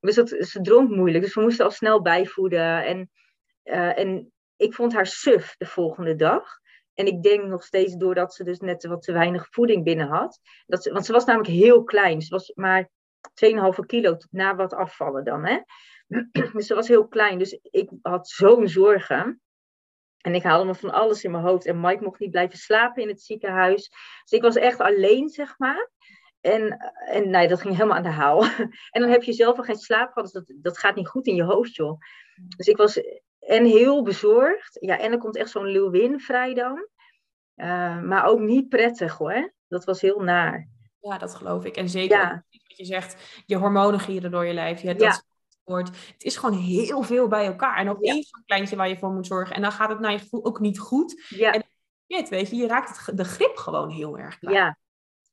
[0.00, 1.24] Dus dat, ze dronk moeilijk.
[1.24, 2.84] Dus we moesten al snel bijvoeden.
[2.84, 3.10] En,
[3.64, 6.58] uh, en ik vond haar suf de volgende dag.
[6.94, 10.40] En ik denk nog steeds doordat ze dus net wat te weinig voeding binnen had.
[10.66, 12.22] Dat ze, want ze was namelijk heel klein.
[12.22, 12.88] Ze was maar
[13.44, 15.46] 2,5 kilo na wat afvallen dan.
[15.46, 15.58] Hè?
[16.52, 17.38] Dus ze was heel klein.
[17.38, 19.40] Dus ik had zo'n zorgen.
[20.16, 21.66] En ik haalde me van alles in mijn hoofd.
[21.66, 23.88] En Mike mocht niet blijven slapen in het ziekenhuis.
[24.22, 25.90] Dus ik was echt alleen, zeg maar.
[26.40, 28.44] En, en nee, dat ging helemaal aan de haal.
[28.90, 30.32] En dan heb je zelf al geen slaap gehad.
[30.32, 32.00] Dus dat, dat gaat niet goed in je hoofd, joh.
[32.56, 33.00] Dus ik was
[33.40, 34.76] en heel bezorgd.
[34.80, 36.88] Ja, en er komt echt zo'n leeuwin vrij dan.
[37.56, 39.52] Uh, maar ook niet prettig, hoor.
[39.68, 40.68] Dat was heel naar.
[41.00, 41.76] Ja, dat geloof ik.
[41.76, 42.44] En zeker ja.
[42.50, 44.80] wat je zegt, je hormonen gieren door je lijf.
[44.80, 45.22] Je hebt ja.
[45.78, 47.76] Dat het is gewoon heel veel bij elkaar.
[47.76, 49.56] En ook één zo'n kleintje waar je voor moet zorgen.
[49.56, 51.24] En dan gaat het naar je gevoel ook niet goed.
[51.28, 51.52] Ja.
[51.52, 51.62] En
[52.06, 54.56] je weet je, je raakt het, de grip gewoon heel erg kwijt.
[54.56, 54.78] Ja.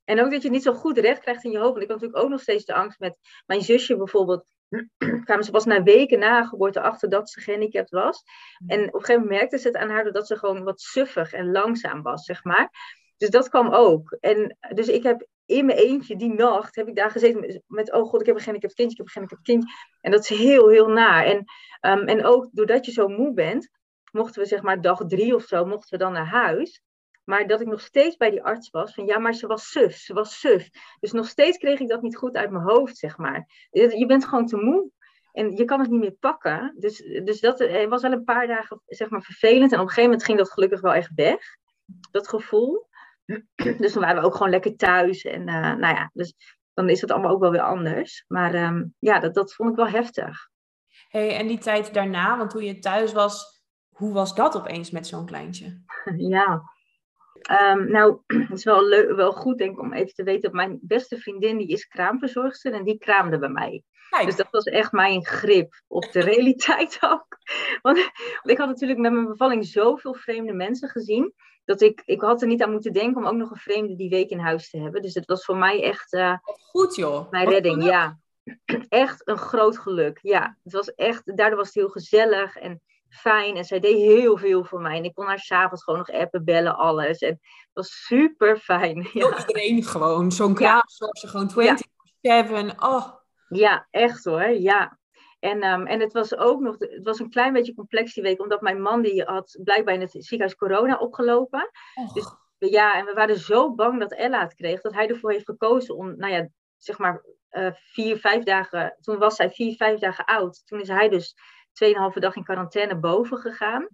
[0.04, 1.70] En ook dat je het niet zo goed recht krijgt in je hoofd.
[1.70, 4.44] Want ik had natuurlijk ook nog steeds de angst met mijn zusje bijvoorbeeld.
[5.24, 8.22] kwamen ze pas na weken na geboorte achter dat ze gehandicapt was.
[8.58, 8.68] Mm.
[8.68, 11.32] En op een gegeven moment merkte ze het aan haar doordat ze gewoon wat suffig
[11.32, 12.70] en langzaam was, zeg maar.
[13.16, 14.16] Dus dat kwam ook.
[14.20, 18.08] En dus ik heb in mijn eentje die nacht heb ik daar gezeten met, oh
[18.08, 19.68] god, ik heb een gehandicapt kindje, ik heb een gehandicapt kindje.
[20.00, 21.24] En dat is heel, heel naar.
[21.24, 21.44] En,
[21.80, 23.70] um, en ook doordat je zo moe bent,
[24.12, 26.82] mochten we zeg maar dag drie of zo, mochten we dan naar huis.
[27.24, 29.96] Maar dat ik nog steeds bij die arts was, van ja, maar ze was suf,
[29.96, 30.68] ze was suf.
[31.00, 33.68] Dus nog steeds kreeg ik dat niet goed uit mijn hoofd, zeg maar.
[33.70, 34.90] Je bent gewoon te moe.
[35.32, 36.74] En je kan het niet meer pakken.
[36.78, 39.72] Dus, dus dat eh, was wel een paar dagen zeg maar, vervelend.
[39.72, 41.40] En op een gegeven moment ging dat gelukkig wel echt weg.
[42.10, 42.87] Dat gevoel.
[43.78, 45.24] Dus dan waren we ook gewoon lekker thuis.
[45.24, 46.34] En uh, nou ja, dus
[46.74, 48.24] dan is het allemaal ook wel weer anders.
[48.28, 50.48] Maar ehm, ja, dat, dat vond ik wel heftig.
[51.08, 55.06] Hey, en die tijd daarna, want toen je thuis was, hoe was dat opeens met
[55.06, 55.82] zo'n kleintje?
[56.16, 56.62] Ja,
[57.50, 60.52] um, nou, het is wel, leuk, wel goed denk ik om even te weten dat
[60.52, 63.82] mijn beste vriendin, die is kraamverzorgster en die kraamde bij mij.
[64.24, 67.38] Dus dat was echt mijn grip op de realiteit ook.
[67.82, 67.98] Want,
[68.42, 71.34] ik had natuurlijk met mijn bevalling zoveel vreemde mensen gezien.
[71.64, 74.10] Dat ik, ik had er niet aan moeten denken om ook nog een vreemde die
[74.10, 75.02] week in huis te hebben.
[75.02, 76.12] Dus het was voor mij echt.
[76.12, 77.30] Uh, Goed joh.
[77.30, 78.18] Mijn redding, ja.
[78.88, 80.18] Echt een groot geluk.
[80.22, 81.36] Ja, het was echt.
[81.36, 83.56] Daardoor was het heel gezellig en fijn.
[83.56, 84.96] En zij deed heel veel voor mij.
[84.96, 87.18] En ik kon haar s'avonds gewoon nog appen, bellen, alles.
[87.18, 89.08] En het was super fijn.
[89.12, 89.38] Ja.
[89.38, 90.32] Iedereen gewoon.
[90.32, 91.28] Zo'n kraamzorg, ja.
[91.28, 91.78] gewoon
[92.72, 92.76] 24-7.
[92.78, 93.17] Oh.
[93.48, 94.48] Ja, echt hoor.
[94.48, 94.98] Ja.
[95.38, 98.40] En, um, en het was ook nog, het was een klein beetje complex die week,
[98.40, 101.70] omdat mijn man die had blijkbaar in het ziekenhuis corona opgelopen.
[102.14, 105.44] Dus ja, en we waren zo bang dat Ella het kreeg, dat hij ervoor heeft
[105.44, 109.98] gekozen om, nou ja, zeg maar uh, vier, vijf dagen, toen was zij vier, vijf
[109.98, 110.66] dagen oud.
[110.66, 111.34] Toen is hij dus
[111.72, 113.88] tweeënhalve dag in quarantaine boven gegaan.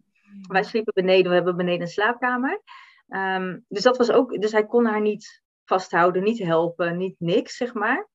[0.49, 2.63] Wij sliepen beneden, we hebben beneden een slaapkamer.
[3.09, 7.57] Um, dus dat was ook, dus hij kon haar niet vasthouden, niet helpen, niet niks,
[7.57, 8.09] zeg maar.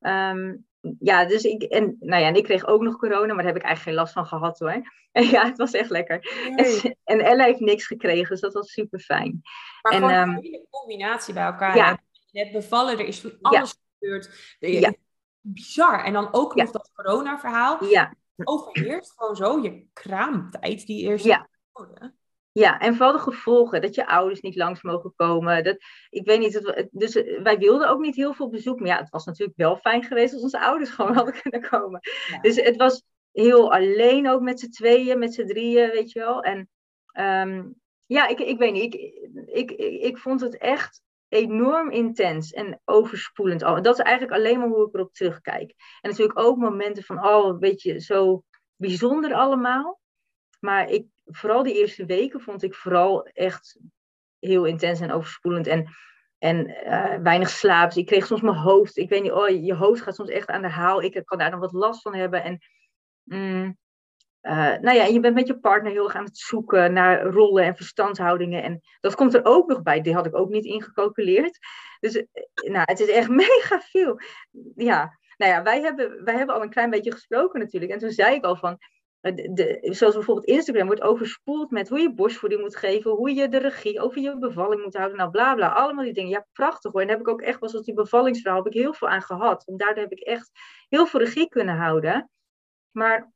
[0.00, 0.65] Um,
[0.98, 3.56] ja, dus ik, en, nou ja, en ik kreeg ook nog corona, maar daar heb
[3.56, 4.82] ik eigenlijk geen last van gehad hoor.
[5.16, 6.18] En ja, het was echt lekker.
[6.56, 9.40] En, en Ella heeft niks gekregen, dus dat was super fijn.
[9.82, 11.76] Maar en, gewoon um, een hele combinatie bij elkaar.
[11.76, 11.98] Ja.
[12.30, 14.56] Net bevallen, er is van alles gebeurd.
[14.58, 14.92] Ja.
[15.40, 16.04] Bizar.
[16.04, 17.84] En dan ook nog dat corona-verhaal.
[17.84, 18.14] Ja.
[18.44, 21.48] Overheerst gewoon zo je kraamtijd die eerste ja.
[21.72, 22.14] periode.
[22.56, 25.64] Ja, en vooral de gevolgen, dat je ouders niet langs mogen komen.
[25.64, 25.76] Dat,
[26.10, 28.78] ik weet niet, het, dus eh, wij wilden ook niet heel veel bezoek.
[28.78, 32.00] Maar ja, het was natuurlijk wel fijn geweest als onze ouders gewoon hadden kunnen komen.
[32.40, 36.42] Dus het was heel alleen ook met z'n tweeën, met z'n drieën, weet je wel.
[36.42, 36.68] En
[37.48, 37.74] um,
[38.06, 39.00] ja, ik, ik weet niet, ik,
[39.46, 43.60] ik, ik, ik vond het echt enorm intens en overspoelend.
[43.60, 45.74] Dat is eigenlijk alleen maar hoe ik erop terugkijk.
[46.00, 48.42] En natuurlijk ook momenten van, oh, een beetje zo
[48.76, 50.00] bijzonder allemaal.
[50.60, 53.78] Maar ik, vooral die eerste weken vond ik vooral echt
[54.38, 55.66] heel intens en overspoelend.
[55.66, 55.86] En,
[56.38, 57.88] en uh, weinig slaap.
[57.88, 58.96] Dus ik kreeg soms mijn hoofd.
[58.96, 61.02] Ik weet niet, oh, je hoofd gaat soms echt aan de haal.
[61.02, 62.42] Ik kan daar dan wat last van hebben.
[62.42, 62.58] En
[63.22, 63.76] mm,
[64.42, 67.64] uh, nou ja, je bent met je partner heel erg aan het zoeken naar rollen
[67.64, 68.62] en verstandshoudingen.
[68.62, 70.00] En dat komt er ook nog bij.
[70.00, 71.58] Die had ik ook niet ingecalculeerd.
[72.00, 72.22] Dus uh,
[72.54, 74.20] nou, het is echt mega veel.
[74.74, 77.92] Ja, nou ja, wij hebben, wij hebben al een klein beetje gesproken natuurlijk.
[77.92, 78.78] En toen zei ik al van,
[79.20, 83.58] de, zoals bijvoorbeeld Instagram wordt overspoeld met hoe je borstvoeding moet geven, hoe je de
[83.58, 86.30] regie over je bevalling moet houden, nou bla bla, allemaal die dingen.
[86.30, 87.00] Ja, prachtig hoor.
[87.00, 89.64] En daar heb ik ook echt, zoals die bevallingsverhaal, heb ik heel veel aan gehad.
[89.64, 90.50] Want daardoor heb ik echt
[90.88, 92.30] heel veel regie kunnen houden.
[92.90, 93.32] Maar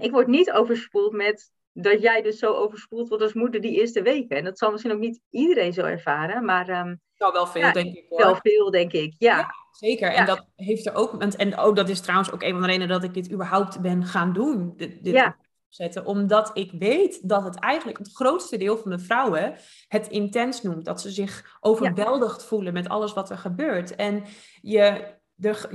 [0.00, 4.02] ik word niet overspoeld met dat jij dus zo overspoeld wordt als moeder die eerste
[4.02, 4.36] weken.
[4.36, 6.68] En dat zal misschien ook niet iedereen zo ervaren, maar...
[6.68, 8.18] Um, wel veel, denk ik hoor.
[8.18, 9.38] Wel veel, denk ik, ja.
[9.38, 10.12] ja zeker.
[10.12, 11.22] En dat heeft er ook...
[11.22, 14.04] En oh, dat is trouwens ook een van de redenen dat ik dit überhaupt ben
[14.04, 14.74] gaan doen.
[14.76, 15.36] Dit, ja.
[15.68, 19.54] Zetten, omdat ik weet dat het eigenlijk het grootste deel van de vrouwen
[19.88, 20.84] het intens noemt.
[20.84, 23.94] Dat ze zich overweldigd voelen met alles wat er gebeurt.
[23.94, 24.24] En
[24.60, 25.14] je,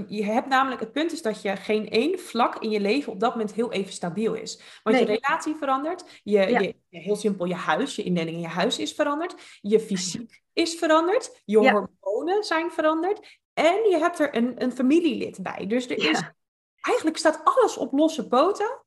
[0.08, 3.20] je hebt namelijk, het punt is dat je geen één vlak in je leven op
[3.20, 4.62] dat moment heel even stabiel is.
[4.84, 6.40] Want je relatie verandert, je,
[6.90, 10.76] je, heel simpel, je huis, je indeling in je huis is veranderd, je fysiek is
[10.76, 15.68] veranderd, je hormonen zijn veranderd en je hebt er een, een familielid bij.
[15.68, 16.22] Dus er is,
[16.82, 18.82] eigenlijk staat alles op losse poten.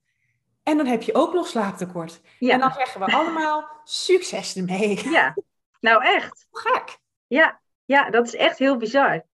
[0.63, 2.21] En dan heb je ook nog slaaptekort.
[2.39, 5.01] En dan zeggen we allemaal succes ermee.
[5.11, 5.35] Ja,
[5.81, 6.47] nou echt.
[6.51, 6.99] Gek.
[7.27, 9.25] Ja, ja, dat is echt heel bizar.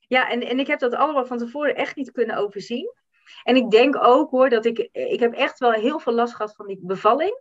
[0.00, 2.92] Ja, en, en ik heb dat allemaal van tevoren echt niet kunnen overzien.
[3.42, 6.54] En ik denk ook hoor, dat ik, ik heb echt wel heel veel last gehad
[6.56, 7.40] van die bevalling.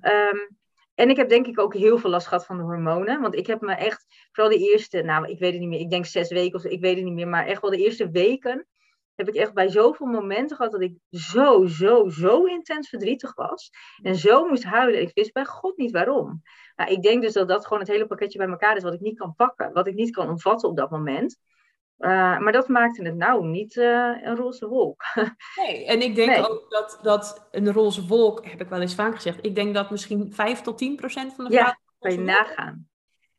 [0.00, 0.58] Um,
[1.00, 3.20] en ik heb denk ik ook heel veel last gehad van de hormonen.
[3.20, 5.90] Want ik heb me echt, vooral de eerste, nou ik weet het niet meer, ik
[5.90, 7.28] denk zes weken of ik weet het niet meer.
[7.28, 8.66] Maar echt wel de eerste weken
[9.14, 13.70] heb ik echt bij zoveel momenten gehad dat ik zo, zo, zo intens verdrietig was.
[14.02, 15.00] En zo moest huilen.
[15.00, 16.42] Ik wist bij God niet waarom.
[16.76, 19.00] Nou, ik denk dus dat dat gewoon het hele pakketje bij elkaar is wat ik
[19.00, 19.72] niet kan pakken.
[19.72, 21.38] Wat ik niet kan omvatten op dat moment.
[22.00, 25.02] Uh, maar dat maakte het nou niet uh, een roze wolk.
[25.64, 29.14] nee, en ik denk ook dat, dat een roze wolk, heb ik wel eens vaak
[29.14, 31.78] gezegd, ik denk dat misschien 5 tot 10 procent van de vrouwen.
[31.82, 32.88] Ja, kan je nagaan.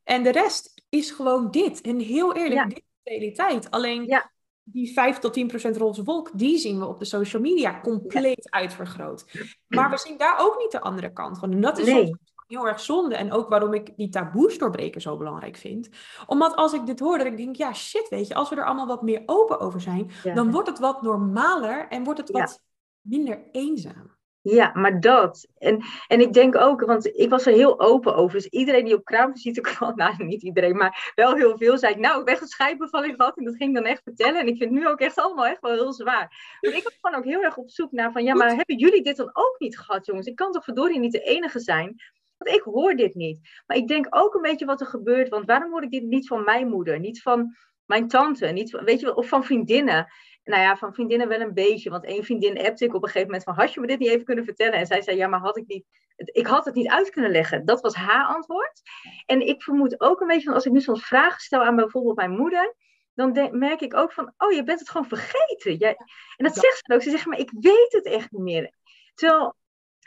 [0.03, 1.81] En de rest is gewoon dit.
[1.81, 2.65] En heel eerlijk, ja.
[2.65, 3.71] dit is de realiteit.
[3.71, 4.31] Alleen ja.
[4.63, 8.47] die 5 tot 10 procent roze wolk, die zien we op de social media compleet
[8.51, 8.59] ja.
[8.59, 9.25] uitvergroot.
[9.67, 11.51] Maar we zien daar ook niet de andere kant van.
[11.51, 12.11] En dat is nee
[12.51, 13.15] heel erg zonde.
[13.15, 15.89] En ook waarom ik die taboes doorbreken zo belangrijk vind.
[16.25, 18.65] Omdat als ik dit hoor, dat ik denk, ja shit, weet je, als we er
[18.65, 22.61] allemaal wat meer open over zijn, dan wordt het wat normaler en wordt het wat
[23.01, 24.19] minder eenzaam.
[24.43, 25.47] Ja, maar dat.
[25.57, 28.35] En, en ik denk ook, want ik was er heel open over.
[28.35, 31.99] Dus iedereen die op kraamvisite kwam, nou niet iedereen, maar wel heel veel, zei ik,
[31.99, 33.37] nou, ik ben een scheidbevalling gehad.
[33.37, 34.39] En dat ging dan echt vertellen.
[34.39, 36.57] En ik vind het nu ook echt allemaal echt wel heel zwaar.
[36.61, 39.03] Maar ik was gewoon ook heel erg op zoek naar van, ja, maar hebben jullie
[39.03, 40.27] dit dan ook niet gehad, jongens?
[40.27, 42.01] Ik kan toch verdorie niet de enige zijn?
[42.43, 43.39] Want ik hoor dit niet.
[43.65, 45.29] Maar ik denk ook een beetje wat er gebeurt.
[45.29, 46.99] Want waarom hoor ik dit niet van mijn moeder?
[46.99, 50.07] Niet van mijn tante, niet van, weet je, of van vriendinnen
[50.43, 51.89] nou ja, van vriendinnen wel een beetje.
[51.89, 54.09] Want één vriendin appte ik op een gegeven moment van, had je me dit niet
[54.09, 54.73] even kunnen vertellen?
[54.73, 55.85] En zij zei, ja, maar had ik niet,
[56.15, 57.65] ik had het niet uit kunnen leggen.
[57.65, 58.81] Dat was haar antwoord.
[59.25, 62.15] En ik vermoed ook een beetje van, als ik nu soms vragen stel aan bijvoorbeeld
[62.15, 62.75] mijn moeder,
[63.13, 65.75] dan merk ik ook van, oh, je bent het gewoon vergeten.
[65.75, 65.95] Jij...
[66.37, 67.01] En dat zegt ze ook.
[67.01, 68.73] Ze zegt, maar ik weet het echt niet meer.
[69.13, 69.55] Terwijl,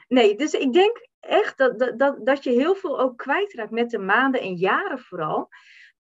[0.08, 3.90] nee, dus ik denk echt dat, dat, dat, dat je heel veel ook kwijtraakt met
[3.90, 5.48] de maanden en jaren vooral.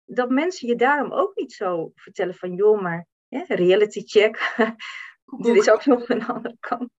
[0.04, 4.54] Dat mensen je daarom ook niet zo vertellen van, joh, maar ja, reality check.
[5.46, 6.90] er is ook nog een andere kant.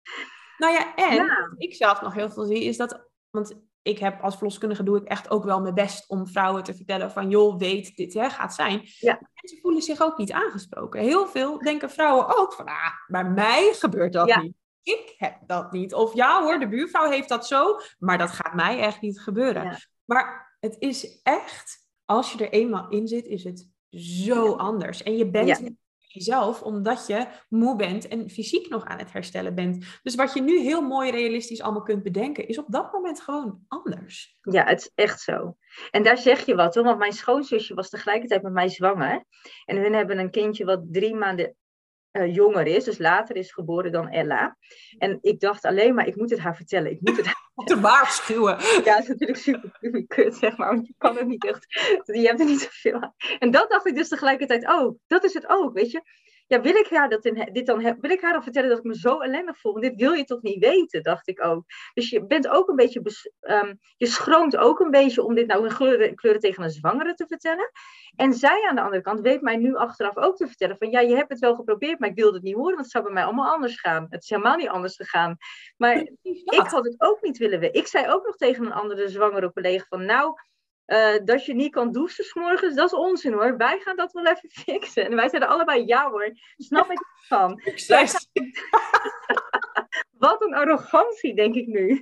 [0.58, 4.22] Nou ja, en wat ik zelf nog heel veel zie, is dat, want ik heb
[4.22, 7.58] als verloskundige doe ik echt ook wel mijn best om vrouwen te vertellen van, joh,
[7.58, 8.82] weet, dit hè, gaat zijn.
[9.00, 9.18] Ja.
[9.20, 11.02] En ze voelen zich ook niet aangesproken.
[11.02, 14.56] Heel veel denken vrouwen ook van, ah, bij mij gebeurt dat niet.
[14.84, 15.94] Ik heb dat niet.
[15.94, 19.78] Of ja hoor, de buurvrouw heeft dat zo, maar dat gaat mij echt niet gebeuren.
[20.06, 25.04] Maar het is echt, als je er eenmaal in zit, is het zo anders.
[25.04, 25.62] En je bent
[26.14, 30.00] jezelf, omdat je moe bent en fysiek nog aan het herstellen bent.
[30.04, 33.60] Dus wat je nu heel mooi realistisch allemaal kunt bedenken, is op dat moment gewoon
[33.68, 34.38] anders.
[34.42, 35.58] Ja, het is echt zo.
[35.92, 39.26] En daar zeg je wat, hoor, want mijn schoonzusje was tegelijkertijd met mij zwanger.
[39.66, 41.56] En hun hebben een kindje wat drie maanden
[42.14, 44.58] uh, jonger is, dus later is geboren dan Ella.
[44.98, 46.92] En ik dacht alleen maar, ik moet het haar vertellen.
[46.92, 48.58] Ik moet het haar te waarschuwen.
[48.60, 51.66] Ja, dat is natuurlijk super kut, zeg maar, want je kan het niet echt,
[52.04, 53.14] je hebt er niet zoveel aan.
[53.40, 56.02] En dat dacht ik dus tegelijkertijd, oh, dat is het ook, weet je
[56.54, 58.84] ja, wil ik haar dat in, dit dan wil ik haar dan vertellen dat ik
[58.84, 59.72] me zo ellendig voel?
[59.72, 61.64] Want dit wil je toch niet weten, dacht ik ook.
[61.94, 63.02] Dus je bent ook een beetje,
[63.42, 67.14] um, je schroomt ook een beetje om dit nou in kleuren, kleuren tegen een zwangere
[67.14, 67.72] te vertellen.
[68.16, 71.00] En zij aan de andere kant weet mij nu achteraf ook te vertellen van ja,
[71.00, 73.14] je hebt het wel geprobeerd, maar ik wilde het niet horen, want het zou bij
[73.14, 74.08] mij allemaal anders gaan.
[74.10, 75.38] Het is helemaal niet anders gegaan.
[75.78, 75.96] Maar
[76.44, 77.80] ik had het ook niet willen weten.
[77.80, 80.34] Ik zei ook nog tegen een andere zwangere collega van nou,
[80.88, 83.58] uh, dat je niet kan douchen s'morgens, dat is onzin hoor.
[83.58, 85.06] Wij gaan dat wel even fixen.
[85.06, 86.32] En wij zeiden allebei ja hoor.
[86.58, 87.62] Snap ik van.
[90.18, 92.02] wat een arrogantie, denk ik nu.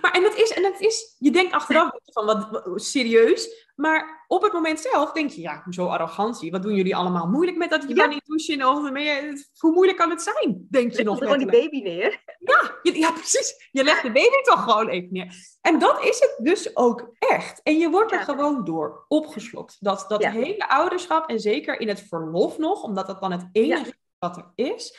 [0.00, 4.42] Maar en dat is, en dat is, je denkt achteraf van wat, serieus, maar op
[4.42, 7.84] het moment zelf denk je, ja, zo arrogantie, wat doen jullie allemaal moeilijk met dat
[7.88, 8.06] je ja.
[8.06, 9.50] niet douchen in de ochtend?
[9.58, 11.18] Hoe moeilijk kan het zijn, denk je nog?
[11.18, 12.22] Je gewoon die baby neer.
[12.38, 13.68] Ja, ja, precies.
[13.70, 15.34] Je legt de baby toch gewoon even neer.
[15.60, 17.60] En dat is het dus ook echt.
[17.62, 19.76] En je wordt er gewoon door opgeslokt.
[19.80, 23.94] Dat, dat hele ouderschap, en zeker in het verlof nog, omdat dat dan het enige
[24.18, 24.96] wat er is,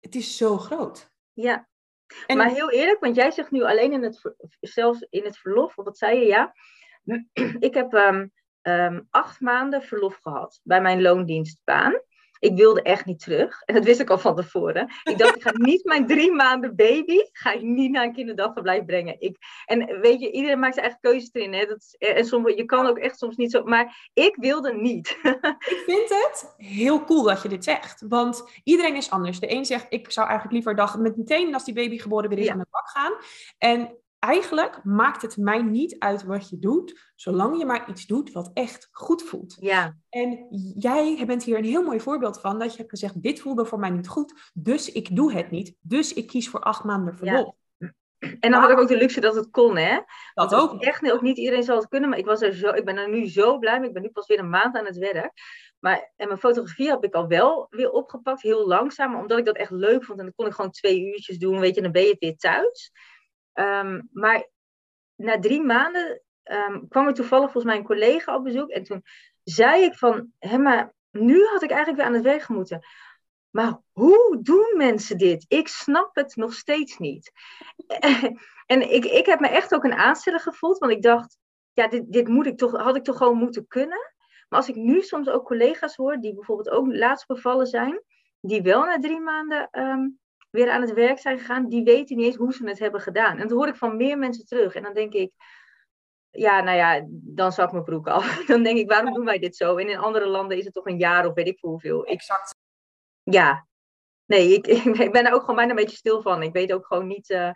[0.00, 1.12] het is zo groot.
[1.32, 1.68] Ja,
[2.26, 5.84] maar heel eerlijk, want jij zegt nu alleen in het, zelfs in het verlof, of
[5.84, 6.54] wat zei je, ja.
[7.68, 8.32] Ik heb um,
[8.62, 12.00] um, acht maanden verlof gehad bij mijn loondienstbaan
[12.44, 13.62] ik wilde echt niet terug.
[13.64, 14.92] En dat wist ik al van tevoren.
[15.02, 18.84] Ik dacht, ik ga niet mijn drie maanden baby, ga ik niet naar een kinderdagverblijf
[18.84, 19.16] brengen.
[19.18, 21.52] Ik, en weet je, iedereen maakt zijn eigen keuzes erin.
[21.52, 21.66] Hè?
[21.66, 25.18] Dat is, en soms, je kan ook echt soms niet zo, maar ik wilde niet.
[25.74, 28.04] ik vind het heel cool dat je dit zegt.
[28.08, 29.40] Want iedereen is anders.
[29.40, 32.38] De een zegt, ik zou eigenlijk liever dag met meteen als die baby geboren weer
[32.38, 33.12] is aan de bak gaan.
[33.58, 38.32] En eigenlijk maakt het mij niet uit wat je doet, zolang je maar iets doet
[38.32, 39.56] wat echt goed voelt.
[39.60, 39.96] Ja.
[40.08, 40.46] En
[40.76, 43.78] jij bent hier een heel mooi voorbeeld van, dat je hebt gezegd, dit voelde voor
[43.78, 45.76] mij niet goed, dus ik doe het niet.
[45.80, 47.52] Dus ik kies voor acht maanden verlof.
[47.78, 47.92] Ja.
[48.40, 50.00] En dan had ik ook de luxe dat het kon, hè?
[50.34, 50.82] Dat ook.
[50.82, 53.10] Echt ook niet iedereen zal het kunnen, maar ik, was er zo, ik ben er
[53.10, 53.88] nu zo blij mee.
[53.88, 55.32] Ik ben nu pas weer een maand aan het werk.
[55.78, 59.56] Maar en mijn fotografie heb ik al wel weer opgepakt, heel langzaam, omdat ik dat
[59.56, 60.18] echt leuk vond.
[60.18, 62.92] En dan kon ik gewoon twee uurtjes doen, weet je, dan ben je weer thuis.
[63.54, 64.48] Ehm, maar
[65.14, 68.70] na drie maanden um, kwam er toevallig volgens mij een collega op bezoek.
[68.70, 69.02] En toen
[69.42, 72.86] zei ik van, hé, maar nu had ik eigenlijk weer aan het werk moeten.
[73.50, 75.44] Maar hoe doen mensen dit?
[75.48, 77.32] Ik snap het nog steeds niet.
[78.66, 81.38] en ik, ik heb me echt ook een aansteller gevoeld, want ik dacht,
[81.72, 84.12] ja, dit, dit moet ik toch, had ik toch gewoon moeten kunnen.
[84.48, 88.02] Maar als ik nu soms ook collega's hoor, die bijvoorbeeld ook laatst bevallen zijn,
[88.40, 90.08] die wel na drie maanden ehm,
[90.54, 93.38] weer aan het werk zijn gegaan, die weten niet eens hoe ze het hebben gedaan.
[93.38, 94.74] En dat hoor ik van meer mensen terug.
[94.74, 95.32] En dan denk ik,
[96.30, 98.36] ja, nou ja, dan zak mijn broek af.
[98.46, 99.76] Dan denk ik, waarom doen wij dit zo?
[99.76, 102.04] En in andere landen is het toch een jaar of weet ik hoeveel.
[102.04, 102.54] Exact.
[103.22, 103.66] Ja.
[104.26, 104.66] Nee, ik,
[105.06, 106.42] ik ben er ook gewoon bijna een beetje stil van.
[106.42, 107.30] Ik weet ook gewoon niet...
[107.30, 107.50] Uh,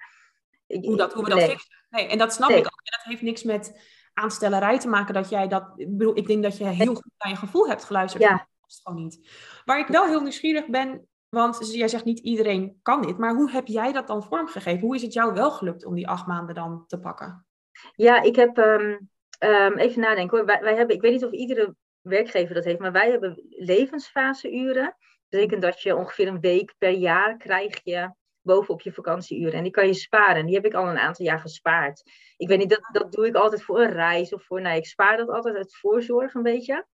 [0.67, 1.77] hoe, dat, hoe we dat fixen.
[1.91, 2.65] Nee, en dat snap ik ook.
[2.65, 3.81] En dat heeft niks met
[4.15, 5.73] aanstellerij te maken dat jij dat...
[5.77, 8.23] Ik bedoel, ik denk dat je heel goed naar je gevoel hebt geluisterd.
[8.23, 8.37] Ja.
[8.37, 9.29] Dat is gewoon niet.
[9.65, 13.51] Waar ik wel heel nieuwsgierig ben Want jij zegt niet iedereen kan dit, maar hoe
[13.51, 14.81] heb jij dat dan vormgegeven?
[14.81, 17.47] Hoe is het jou wel gelukt om die acht maanden dan te pakken?
[17.95, 18.99] Ja, ik heb ehm,
[19.39, 20.47] ehm, even nadenken hoor.
[20.47, 24.85] Wij, wij, hebben, ik weet niet of iedere werkgever dat heeft, maar wij hebben levensfaseuren.
[24.85, 29.53] Dat betekent dat je ongeveer een week per jaar krijg je bovenop je vakantieuren.
[29.53, 30.47] En die kan je sparen.
[30.47, 32.03] Die heb ik al een aantal jaar gespaard.
[32.37, 34.61] Ik weet niet, dat, dat doe ik altijd voor een reis of voor.
[34.61, 36.87] Nee, ik spaar dat altijd uit voorzorg een beetje.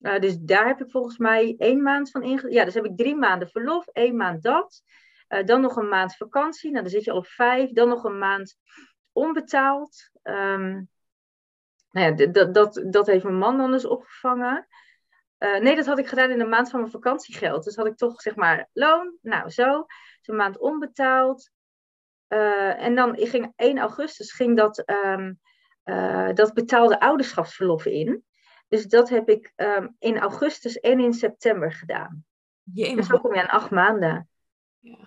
[0.00, 2.50] Uh, dus daar heb ik volgens mij één maand van inge...
[2.50, 4.82] Ja, dus heb ik drie maanden verlof, één maand dat.
[5.28, 6.70] Uh, dan nog een maand vakantie.
[6.70, 7.72] Nou, dan zit je al op vijf.
[7.72, 8.58] Dan nog een maand
[9.12, 10.10] onbetaald.
[10.22, 10.88] Um,
[11.90, 14.66] nou ja, dat, dat, dat heeft mijn man dan dus opgevangen.
[15.38, 17.64] Uh, nee, dat had ik gedaan in de maand van mijn vakantiegeld.
[17.64, 19.16] Dus had ik toch, zeg maar, loon.
[19.22, 19.84] Nou, zo.
[19.86, 21.50] Dus een maand onbetaald.
[22.28, 24.82] Uh, en dan ging 1 augustus ging dat,
[25.84, 28.24] uh, dat betaalde ouderschapsverlof in.
[28.68, 32.24] Dus dat heb ik um, in augustus en in september gedaan.
[32.62, 34.28] Dus dan kom je aan acht maanden.
[34.78, 34.98] Ja.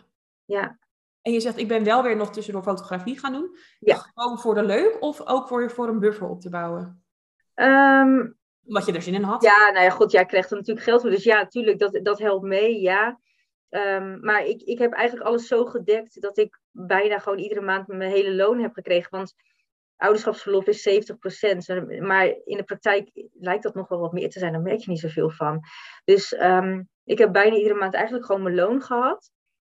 [0.46, 0.80] ja.
[1.22, 3.58] En je zegt, ik ben wel weer nog tussendoor fotografie gaan doen.
[3.80, 3.96] Ja.
[3.96, 7.04] Gewoon voor de leuk of ook voor, voor een buffer op te bouwen?
[7.56, 9.44] Um, Omdat je er zin in had?
[9.44, 11.10] Ja, nou ja, goed, jij krijgt er natuurlijk geld voor.
[11.10, 13.20] Dus ja, natuurlijk, dat, dat helpt mee, ja.
[13.70, 17.88] Um, maar ik, ik heb eigenlijk alles zo gedekt dat ik bijna gewoon iedere maand
[17.88, 19.10] mijn hele loon heb gekregen.
[19.12, 19.34] Want
[20.00, 22.02] ouderschapsverlof is 70%.
[22.02, 24.52] Maar in de praktijk lijkt dat nog wel wat meer te zijn.
[24.52, 25.60] Daar merk je niet zoveel van.
[26.04, 29.32] Dus um, ik heb bijna iedere maand eigenlijk gewoon mijn loon gehad.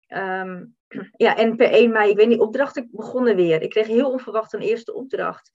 [0.07, 0.75] Um,
[1.25, 3.61] ja, en per 1 mei, ik weet niet, opdrachten begonnen weer.
[3.61, 5.51] Ik kreeg heel onverwacht een eerste opdracht.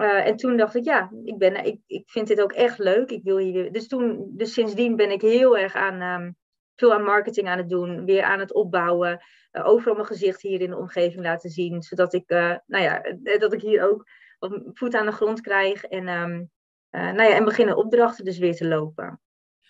[0.00, 3.10] Uh, en toen dacht ik, ja, ik, ben, ik, ik vind dit ook echt leuk.
[3.10, 6.36] Ik wil hier, dus, toen, dus sindsdien ben ik heel erg aan, um,
[6.76, 8.04] veel aan marketing aan het doen.
[8.04, 9.22] Weer aan het opbouwen.
[9.52, 11.82] Uh, overal mijn gezicht hier in de omgeving laten zien.
[11.82, 13.02] Zodat ik, uh, nou ja,
[13.38, 14.08] dat ik hier ook
[14.38, 15.84] wat voet aan de grond krijg.
[15.84, 16.50] En, um,
[16.90, 19.20] nou ja, en beginnen opdrachten dus weer te lopen.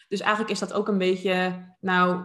[0.09, 2.25] Dus eigenlijk is dat ook een beetje, nou,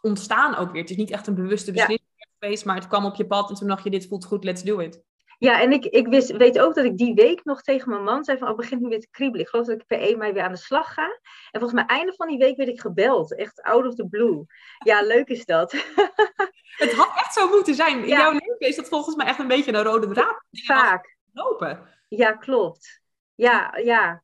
[0.00, 0.80] ontstaan ook weer.
[0.80, 2.08] Het is niet echt een bewuste beslissing
[2.38, 4.62] geweest, maar het kwam op je pad en toen dacht je, dit voelt goed, let's
[4.62, 5.02] do it.
[5.38, 8.24] Ja, en ik, ik wist, weet ook dat ik die week nog tegen mijn man
[8.24, 9.44] zei van, oh, begint nu weer te kriebelen.
[9.44, 11.06] Ik geloof dat ik per 1 mei weer aan de slag ga.
[11.50, 13.34] En volgens mij einde van die week werd ik gebeld.
[13.34, 14.44] Echt out of the blue.
[14.78, 15.72] Ja, leuk is dat.
[16.82, 18.00] Het had echt zo moeten zijn.
[18.00, 20.44] In jouw leven is dat volgens mij echt een beetje een rode draad.
[20.50, 21.16] Vaak.
[21.32, 21.88] Lopen.
[22.08, 23.02] Ja, klopt.
[23.34, 24.22] Ja, ja.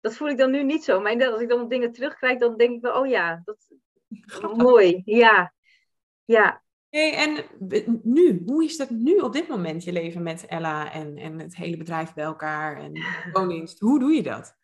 [0.00, 1.00] Dat voel ik dan nu niet zo.
[1.00, 3.68] Maar als ik dan dingen terugkrijg, dan denk ik wel, oh ja, dat,
[4.56, 5.52] Mooi, ja.
[6.24, 6.62] Ja.
[6.90, 7.44] En
[8.02, 11.56] nu, hoe is dat nu op dit moment, je leven met Ella en, en het
[11.56, 12.92] hele bedrijf bij elkaar en
[13.32, 13.80] woondienst?
[13.80, 14.56] Hoe doe je dat?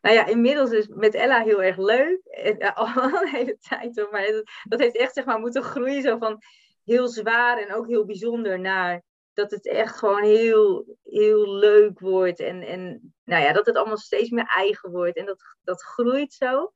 [0.00, 2.20] Nou ja, inmiddels is met Ella heel erg leuk.
[2.74, 4.08] Al een hele tijd hoor.
[4.10, 6.02] Maar dat, heeft echt zeg maar moeten groeien.
[6.02, 6.38] Zo van
[6.84, 9.02] heel zwaar en ook heel bijzonder naar
[9.32, 12.40] dat het echt gewoon heel, heel leuk wordt.
[12.40, 15.16] En, en nou ja, dat het allemaal steeds meer eigen wordt.
[15.16, 16.72] En dat, dat groeit zo.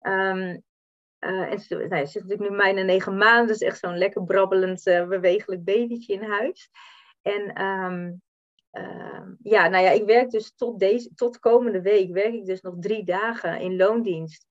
[0.00, 0.62] Um,
[1.20, 4.86] uh, en ze, nou, zit natuurlijk nu bijna negen maanden, dus echt zo'n lekker brabbelend,
[4.86, 6.70] uh, bewegelijk babytje in huis.
[7.22, 8.22] En um,
[8.72, 12.60] uh, ja, nou ja, ik werk dus tot, deze, tot komende week, werk ik dus
[12.60, 14.46] nog drie dagen in loondienst.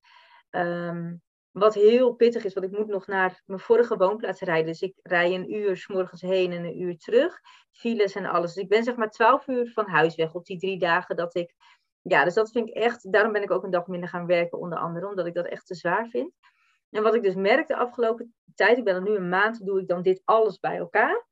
[0.50, 4.66] Um, wat heel pittig is, want ik moet nog naar mijn vorige woonplaats rijden.
[4.66, 7.40] Dus ik rij een uur s morgens heen en een uur terug.
[7.70, 8.54] Files en alles.
[8.54, 11.34] Dus ik ben zeg maar twaalf uur van huis weg op die drie dagen dat
[11.34, 11.54] ik...
[12.02, 13.12] Ja, dus dat vind ik echt...
[13.12, 15.08] Daarom ben ik ook een dag minder gaan werken, onder andere.
[15.08, 16.32] Omdat ik dat echt te zwaar vind.
[16.90, 19.80] En wat ik dus merk de afgelopen tijd, ik ben er nu een maand, doe
[19.80, 21.26] ik dan dit alles bij elkaar.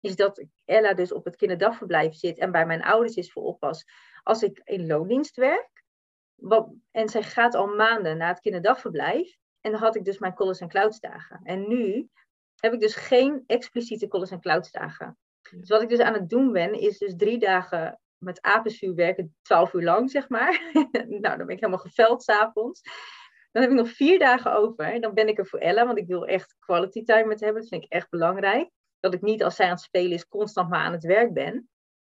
[0.00, 3.84] Is dat Ella dus op het kinderdagverblijf zit en bij mijn ouders is voor oppas.
[4.22, 5.84] Als ik in loondienst werk.
[6.34, 9.36] Wat, en zij gaat al maanden naar het kinderdagverblijf.
[9.60, 11.40] En dan had ik dus mijn College en Clouds dagen.
[11.42, 12.08] En nu
[12.56, 15.18] heb ik dus geen expliciete College en Clouds dagen.
[15.50, 19.36] Dus wat ik dus aan het doen ben, is dus drie dagen met apenzuur werken,
[19.42, 20.70] twaalf uur lang, zeg maar.
[21.22, 22.80] nou, dan ben ik helemaal geveld s'avonds.
[23.58, 25.00] Dan heb ik nog vier dagen over.
[25.00, 27.60] Dan ben ik er voor Ella, want ik wil echt quality time met hebben.
[27.60, 28.70] Dat vind ik echt belangrijk.
[29.00, 31.68] Dat ik niet als zij aan het spelen is, constant maar aan het werk ben.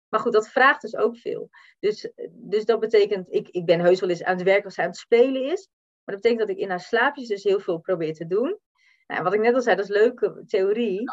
[0.09, 1.49] Maar goed, dat vraagt dus ook veel.
[1.79, 4.83] Dus, dus dat betekent, ik, ik ben heus wel eens aan het werk als zij
[4.83, 5.69] aan het spelen is.
[6.03, 8.59] Maar dat betekent dat ik in haar slaapjes dus heel veel probeer te doen.
[9.07, 11.03] Nou, wat ik net al zei, dat is leuke theorie.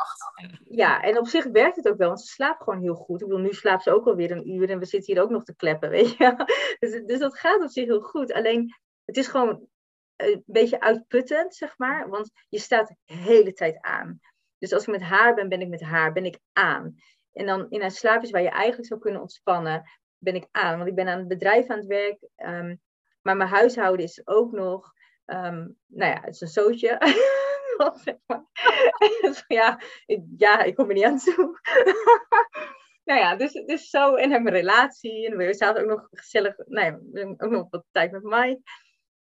[0.65, 3.21] Ja, en op zich werkt het ook wel, want ze slaapt gewoon heel goed.
[3.21, 5.45] Ik bedoel, nu slaapt ze ook alweer een uur en we zitten hier ook nog
[5.45, 6.35] te kleppen, weet je.
[6.79, 8.33] Dus, dus dat gaat op zich heel goed.
[8.33, 8.75] Alleen,
[9.05, 9.69] het is gewoon
[10.17, 12.09] een beetje uitputtend, zeg maar.
[12.09, 14.21] Want je staat de hele tijd aan.
[14.59, 16.95] Dus als ik met haar ben, ben ik met haar, ben ik aan.
[17.33, 20.77] En dan in een slaapjes waar je eigenlijk zou kunnen ontspannen, ben ik aan.
[20.77, 22.19] Want ik ben aan het bedrijf aan het werk.
[22.37, 22.81] Um,
[23.23, 24.93] maar mijn huishouden is ook nog,
[25.27, 26.99] um, nou ja, het is een zootje.
[28.27, 28.45] maar.
[29.47, 31.61] ja, ik, ja, ik kom er niet aan toe.
[33.09, 34.15] nou ja, dus, dus zo.
[34.15, 35.27] En een relatie.
[35.27, 38.61] En we zaten ook nog gezellig, nou ja, ook nog wat tijd met Mike.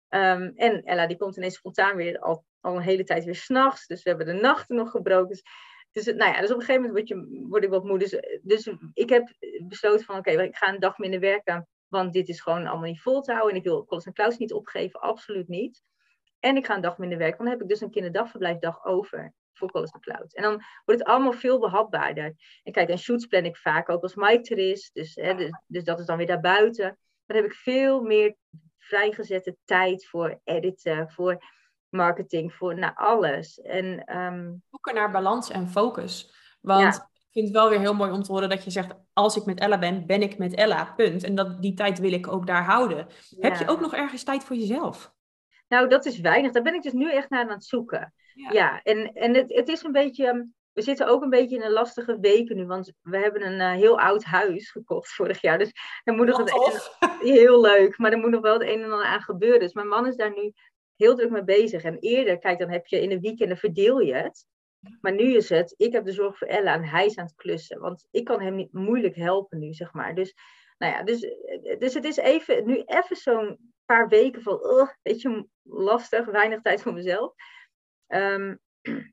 [0.10, 3.88] Ehm, en Ella die komt ineens spontaan weer al, al een hele tijd weer s'nachts.
[3.88, 5.28] Dus we hebben de nachten nog gebroken.
[5.28, 5.44] Dus,
[5.92, 8.00] dus, nou ja, dus op een gegeven moment word, je, word ik wat moe.
[8.00, 9.34] Dus, dus ik heb
[9.68, 11.68] besloten van oké, ik ga een dag minder werken.
[11.88, 13.52] Want dit is gewoon allemaal niet vol te houden.
[13.54, 15.84] En ik wil Collis en Klaus niet opgeven, absoluut niet.
[16.40, 17.38] En ik ga een dag minder werken.
[17.38, 20.34] Dan heb ik dus een kinderdagverblijfdag over voor Collis en Cloud.
[20.34, 22.36] En dan wordt het allemaal veel behapbaarder.
[22.64, 24.90] En kijk, en shoots plan ik vaak ook als Mike er is.
[24.94, 26.98] Dus, hè, dus, dus, dat is dan weer daarbuiten.
[27.26, 28.36] Dan heb ik veel meer
[28.90, 31.44] vrijgezette tijd voor editen, voor
[31.90, 33.62] marketing, voor naar alles.
[33.62, 34.64] En, um...
[34.70, 36.34] Zoeken naar balans en focus.
[36.62, 39.36] Want ik vind het wel weer heel mooi om te horen dat je zegt, als
[39.36, 41.24] ik met Ella ben, ben ik met Ella, punt.
[41.24, 43.08] En dat, die tijd wil ik ook daar houden.
[43.40, 45.14] Heb je ook nog ergens tijd voor jezelf?
[45.68, 46.52] Nou, dat is weinig.
[46.52, 48.14] Daar ben ik dus nu echt naar aan het zoeken.
[48.34, 50.50] Ja, en, en het, het is een beetje.
[50.74, 53.82] We zitten ook een beetje in een lastige weken nu, want we hebben een uh,
[53.82, 55.58] heel oud huis gekocht vorig jaar.
[55.58, 55.72] Dus
[56.04, 59.06] dan moet nog het heel leuk, maar er moet nog wel het een en ander
[59.06, 59.60] aan gebeuren.
[59.60, 60.54] Dus mijn man is daar nu
[60.96, 61.84] heel druk mee bezig.
[61.84, 64.46] En eerder, kijk, dan heb je in de weekenden verdeel je het.
[65.02, 67.36] Maar nu is het, ik heb de zorg voor Ella en hij is aan het
[67.36, 67.80] klussen.
[67.80, 70.16] Want ik kan hem niet moeilijk helpen nu, zeg maar.
[70.16, 70.34] Dus,
[70.78, 71.20] nou ja, dus,
[71.80, 76.62] dus het is even, nu even zo'n paar weken van, uh, weet je, lastig, weinig
[76.62, 77.34] tijd voor mezelf.
[78.08, 78.56] Ehm,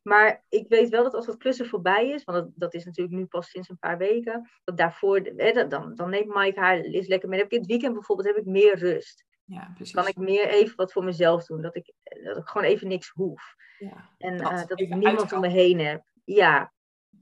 [0.03, 3.17] maar ik weet wel dat als dat klussen voorbij is, want dat, dat, is natuurlijk
[3.17, 5.23] nu pas sinds een paar weken, dat daarvoor,
[5.69, 7.39] dan, dan neemt Mike haar is lekker mee.
[7.39, 9.25] Dan heb ik het weekend bijvoorbeeld heb ik meer rust.
[9.45, 9.95] Ja, precies.
[9.95, 11.93] Kan ik meer even wat voor mezelf doen, dat ik,
[12.25, 13.55] dat ik gewoon even niks hoef.
[13.79, 16.05] Ja, en dat, uh, dat ik niemand om me heen heb.
[16.25, 16.73] Ja,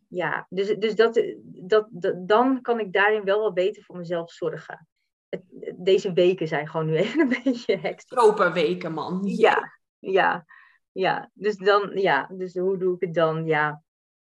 [0.08, 0.46] ja.
[0.48, 4.88] Dus, dus dat, dat, dat, dan kan ik daarin wel wat beter voor mezelf zorgen.
[5.76, 8.52] deze weken zijn gewoon nu even een beetje hectisch.
[8.52, 9.20] weken, man.
[9.24, 10.44] Ja, ja
[10.94, 13.46] ja, dus dan, ja, dus hoe doe ik het dan?
[13.46, 13.82] Ja,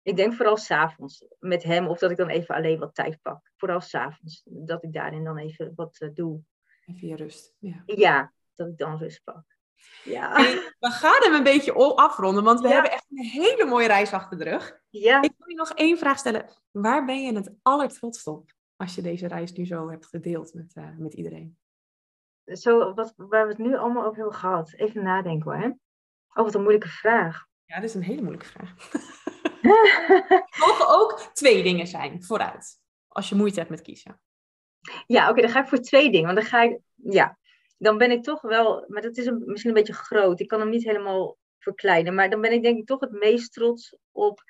[0.02, 3.50] ik denk vooral s'avonds met hem of dat ik dan even alleen wat tijd pak.
[3.56, 6.40] Vooral s'avonds, dat ik daarin dan even wat uh, doe.
[6.86, 7.82] Even je rust, ja.
[7.86, 9.44] Ja, dat ik dan rust pak.
[10.04, 10.36] Ja.
[10.78, 14.38] we gaan hem een beetje afronden, want we hebben echt een hele mooie reis achter
[14.38, 14.80] de rug.
[14.88, 15.22] Ja.
[15.22, 16.48] Ik wil je nog één vraag stellen.
[16.70, 20.76] Waar ben je het allertrots op als je deze reis nu zo hebt gedeeld met,
[20.76, 21.58] uh, met iedereen?
[22.44, 24.72] Zo, wat, waar we het nu allemaal over hebben gehad.
[24.72, 25.60] Even nadenken hoor.
[25.60, 25.70] Hè?
[26.34, 27.46] Oh, wat een moeilijke vraag.
[27.64, 28.74] Ja, dat is een hele moeilijke vraag.
[29.60, 32.78] Het mogen ook twee dingen zijn, vooruit.
[33.08, 34.20] Als je moeite hebt met kiezen.
[35.06, 36.26] Ja, oké, dan ga ik voor twee dingen.
[36.26, 37.38] Want dan ga ik, ja,
[37.78, 40.40] dan ben ik toch wel, maar dat is een, misschien een beetje groot.
[40.40, 42.14] Ik kan hem niet helemaal verkleinen.
[42.14, 44.42] Maar dan ben ik denk ik toch het meest trots op.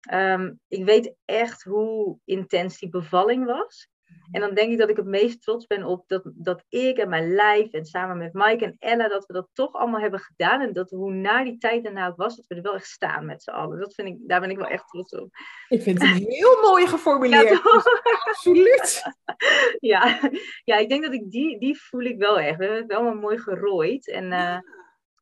[0.00, 3.88] Ehm, ik weet echt hoe intens die bevalling was.
[4.30, 7.08] En dan denk ik dat ik het meest trots ben op dat, dat ik en
[7.08, 10.60] mijn lijf en samen met Mike en Ella, dat we dat toch allemaal hebben gedaan.
[10.60, 13.42] En dat hoe na die tijd daarna was, dat we er wel echt staan met
[13.42, 13.78] z'n allen.
[13.78, 15.28] Dat vind ik, daar ben ik wel echt trots op.
[15.68, 17.48] Ik vind het heel mooi geformuleerd.
[17.48, 17.82] Ja,
[18.24, 19.02] absoluut.
[19.92, 20.30] ja.
[20.64, 22.58] ja, ik denk dat ik die, die voel ik wel echt.
[22.58, 24.10] We hebben het allemaal mooi gerooid.
[24.10, 24.58] En uh,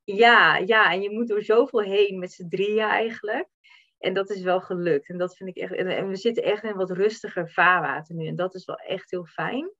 [0.05, 3.49] ja, ja, en je moet er zoveel heen met z'n drieën eigenlijk.
[4.03, 5.09] En dat is wel gelukt.
[5.09, 5.73] En dat vind ik echt.
[5.73, 8.27] En we zitten echt in wat rustiger vaarwater nu.
[8.27, 9.71] En dat is wel echt heel fijn.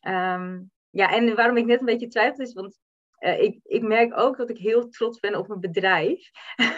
[0.00, 0.60] Ehm,
[0.90, 2.78] ja, en waarom ik net een beetje twijfel is, want
[3.18, 6.30] uh, ik, ik merk ook dat ik heel trots ben op mijn bedrijf.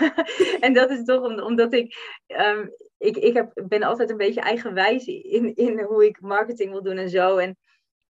[0.60, 1.96] en dat is toch omdat ik,
[2.26, 6.82] um, ik, ik heb, ben altijd een beetje eigenwijs in, in hoe ik marketing wil
[6.82, 7.36] doen en zo.
[7.36, 7.56] En,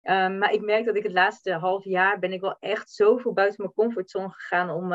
[0.02, 3.32] um, maar ik merk dat ik het laatste half jaar ben ik wel echt zoveel
[3.32, 4.92] buiten mijn comfortzone gegaan om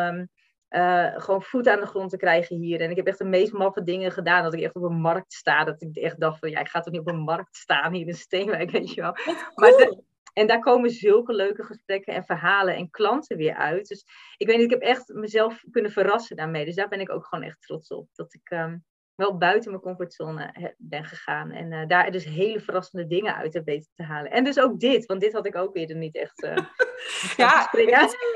[0.69, 2.81] uh, gewoon voet aan de grond te krijgen hier.
[2.81, 4.43] En ik heb echt de meest maffe dingen gedaan.
[4.43, 5.63] Dat ik echt op een markt sta.
[5.63, 8.07] Dat ik echt dacht van, ja, ik ga toch niet op een markt staan hier
[8.07, 9.15] in Steenwijk, weet je wel.
[9.55, 9.97] Maar
[10.33, 13.87] en daar komen zulke leuke gesprekken en verhalen en klanten weer uit.
[13.87, 14.05] Dus
[14.37, 16.65] ik weet niet, ik heb echt mezelf kunnen verrassen daarmee.
[16.65, 18.09] Dus daar ben ik ook gewoon echt trots op.
[18.13, 18.85] Dat ik um,
[19.19, 21.51] wel buiten mijn comfortzone ben gegaan.
[21.51, 24.31] En uh, daar dus hele verrassende dingen uit heb weten te halen.
[24.31, 26.43] En dus ook dit, want dit had ik ook eerder niet echt.
[26.43, 26.57] Uh,
[27.37, 27.71] ja,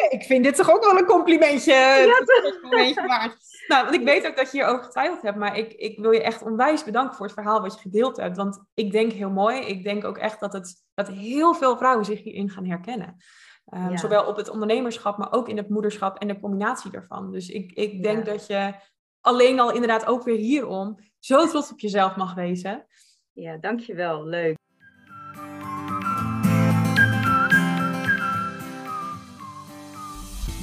[0.09, 1.73] ik vind dit toch ook wel een complimentje.
[1.73, 3.05] Ja, toch?
[3.07, 3.35] waard.
[3.67, 6.23] Nou, want ik weet ook dat je hierover getwijfeld hebt, maar ik, ik wil je
[6.23, 8.37] echt onwijs bedanken voor het verhaal wat je gedeeld hebt.
[8.37, 9.59] Want ik denk heel mooi.
[9.59, 13.15] Ik denk ook echt dat, het, dat heel veel vrouwen zich hierin gaan herkennen.
[13.73, 17.31] Um, Zowel op het ondernemerschap, maar ook in het moederschap en de combinatie daarvan.
[17.31, 18.73] Dus ik, ik denk dat je
[19.23, 22.85] alleen al inderdaad ook weer hierom zo trots op jezelf mag wezen.
[23.33, 24.25] Ja, dankjewel.
[24.25, 24.55] Leuk.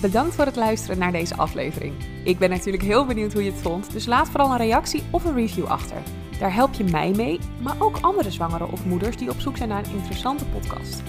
[0.01, 1.95] Bedankt voor het luisteren naar deze aflevering.
[2.25, 5.25] Ik ben natuurlijk heel benieuwd hoe je het vond, dus laat vooral een reactie of
[5.25, 6.03] een review achter.
[6.39, 9.69] Daar help je mij mee, maar ook andere zwangeren of moeders die op zoek zijn
[9.69, 11.03] naar een interessante podcast.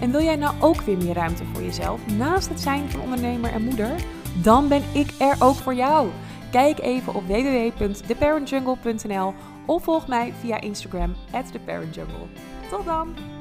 [0.00, 3.52] En wil jij nou ook weer meer ruimte voor jezelf naast het zijn van ondernemer
[3.52, 3.94] en moeder?
[4.42, 6.08] Dan ben ik er ook voor jou.
[6.50, 9.34] Kijk even op www.theparentjungle.nl
[9.66, 11.14] of volg mij via Instagram
[11.52, 12.26] theparentjungle.
[12.70, 13.35] Tot dan!